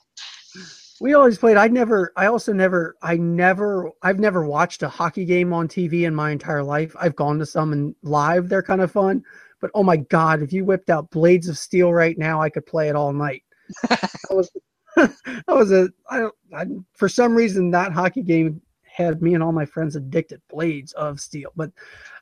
[1.00, 1.56] we always played.
[1.56, 6.06] I never i also never i never i've never watched a hockey game on tv
[6.06, 6.94] in my entire life.
[6.98, 9.24] I've gone to some and live they're kind of fun.
[9.60, 12.66] But oh my god if you whipped out blades of steel right now i could
[12.66, 13.42] play it all night.
[13.88, 14.50] That was
[14.96, 19.52] that was a I, I for some reason that hockey game had me and all
[19.52, 21.50] my friends addicted blades of steel.
[21.56, 21.72] But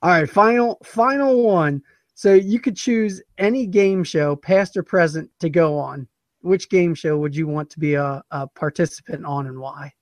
[0.03, 1.83] all right final final one.
[2.15, 6.07] So you could choose any game show past or present to go on
[6.43, 9.93] which game show would you want to be a, a participant on and why?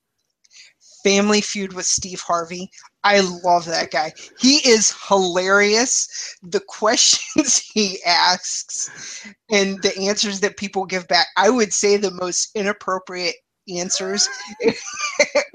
[1.04, 2.70] Family Feud with Steve Harvey.
[3.04, 4.12] I love that guy.
[4.38, 6.36] He is hilarious.
[6.42, 11.28] The questions he asks and the answers that people give back.
[11.36, 13.36] I would say the most inappropriate
[13.68, 14.28] answers.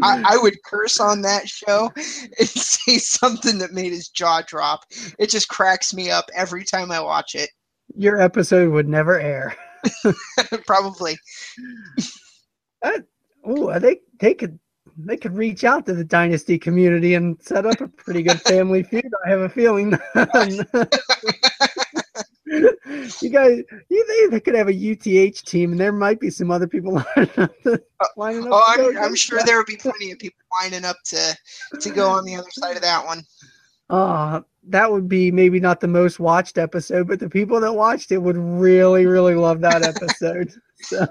[0.01, 2.05] I, I, would curse on that show and
[2.47, 4.85] say something that made his jaw drop.
[5.19, 7.49] It just cracks me up every time I watch it.
[7.95, 9.55] Your episode would never air.
[10.65, 11.17] Probably.
[12.81, 12.99] Uh,
[13.43, 14.59] oh, they they could
[14.97, 18.83] they could reach out to the dynasty community and set up a pretty good family
[18.89, 19.11] feud.
[19.25, 19.91] I have a feeling.
[23.21, 26.67] you guys, you they could have a UTH team, and there might be some other
[26.67, 27.51] people lining up.
[27.63, 30.85] To, oh, lining up oh, I'm, I'm sure there would be plenty of people lining
[30.85, 31.37] up to
[31.79, 33.23] to go on the other side of that one.
[33.89, 38.11] Oh, that would be maybe not the most watched episode, but the people that watched
[38.11, 40.51] it would really, really love that episode.
[40.81, 41.07] so,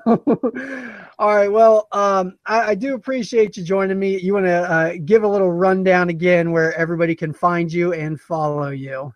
[1.18, 1.50] all right.
[1.50, 4.20] Well, um, I, I, do appreciate you joining me.
[4.20, 8.20] You want to uh, give a little rundown again where everybody can find you and
[8.20, 9.12] follow you?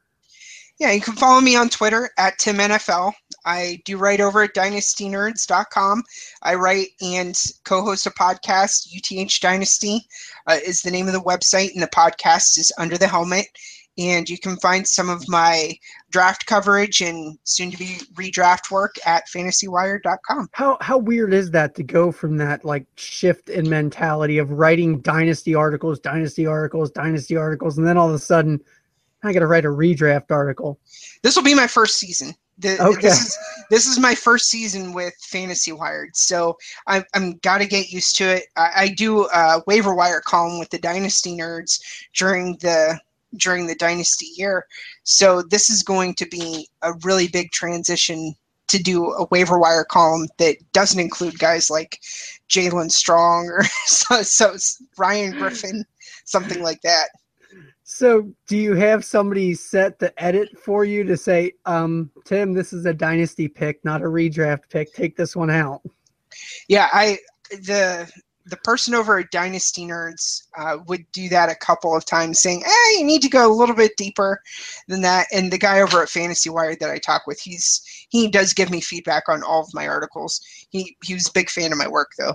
[0.80, 3.12] Yeah, you can follow me on Twitter at TimNFL.
[3.48, 6.04] I do write over at dynastynerds.com.
[6.42, 7.34] I write and
[7.64, 8.88] co host a podcast.
[8.94, 10.06] UTH Dynasty
[10.46, 13.46] uh, is the name of the website, and the podcast is Under the Helmet
[13.98, 15.72] and you can find some of my
[16.10, 20.48] draft coverage and soon to be redraft work at fantasywire.com.
[20.52, 25.00] How how weird is that to go from that like shift in mentality of writing
[25.00, 28.60] dynasty articles, dynasty articles, dynasty articles and then all of a sudden
[29.24, 30.78] I got to write a redraft article.
[31.22, 32.34] This will be my first season.
[32.58, 33.02] The, Okay.
[33.02, 33.38] This is
[33.70, 36.56] this is my first season with Fantasy Wired, so
[36.86, 38.44] I'm I'm got to get used to it.
[38.56, 41.80] I, I do a waiver wire column with the Dynasty Nerds
[42.14, 42.98] during the
[43.36, 44.66] during the Dynasty year,
[45.04, 48.34] so this is going to be a really big transition
[48.68, 52.00] to do a waiver wire column that doesn't include guys like
[52.48, 54.56] Jaelen Strong or so, so
[54.96, 55.84] Ryan Griffin,
[56.24, 57.08] something like that.
[57.90, 62.74] So, do you have somebody set the edit for you to say, um, Tim, this
[62.74, 64.92] is a dynasty pick, not a redraft pick.
[64.92, 65.80] Take this one out.
[66.68, 67.16] Yeah, I
[67.50, 68.06] the
[68.44, 72.62] the person over at Dynasty Nerds uh, would do that a couple of times, saying,
[72.62, 74.42] "Eh, you need to go a little bit deeper
[74.86, 77.80] than that." And the guy over at Fantasy Wire that I talk with, he's
[78.10, 80.42] he does give me feedback on all of my articles.
[80.68, 82.34] He he was a big fan of my work, though.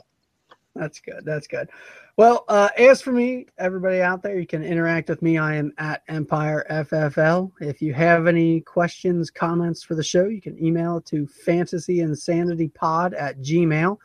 [0.76, 1.22] That's good.
[1.24, 1.70] That's good.
[2.16, 5.40] Well, uh, as for me, everybody out there, you can interact with me.
[5.40, 7.52] I am at Empire FFL.
[7.60, 13.20] If you have any questions, comments for the show, you can email it to fantasyInsanityPod
[13.20, 13.98] at gmail.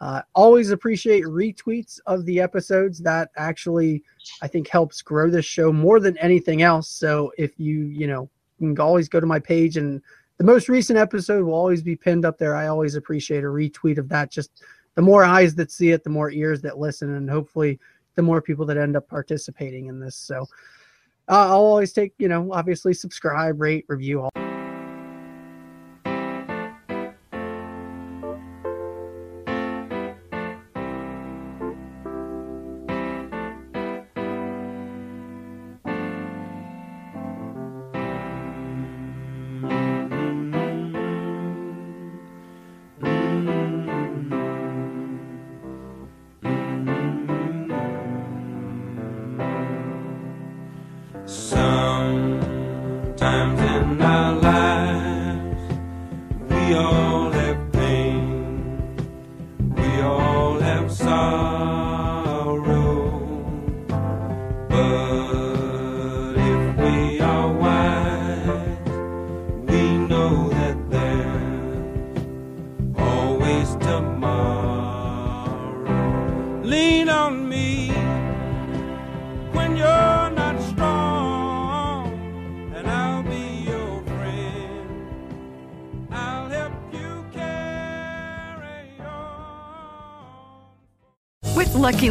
[0.00, 2.98] Uh, always appreciate retweets of the episodes.
[2.98, 4.02] That actually,
[4.42, 6.88] I think, helps grow this show more than anything else.
[6.88, 8.28] So if you, you know,
[8.58, 10.02] you can always go to my page and
[10.38, 12.56] the most recent episode will always be pinned up there.
[12.56, 14.32] I always appreciate a retweet of that.
[14.32, 17.78] Just the more eyes that see it, the more ears that listen, and hopefully
[18.14, 20.16] the more people that end up participating in this.
[20.16, 20.42] So
[21.28, 24.53] uh, I'll always take, you know, obviously subscribe, rate, review, all.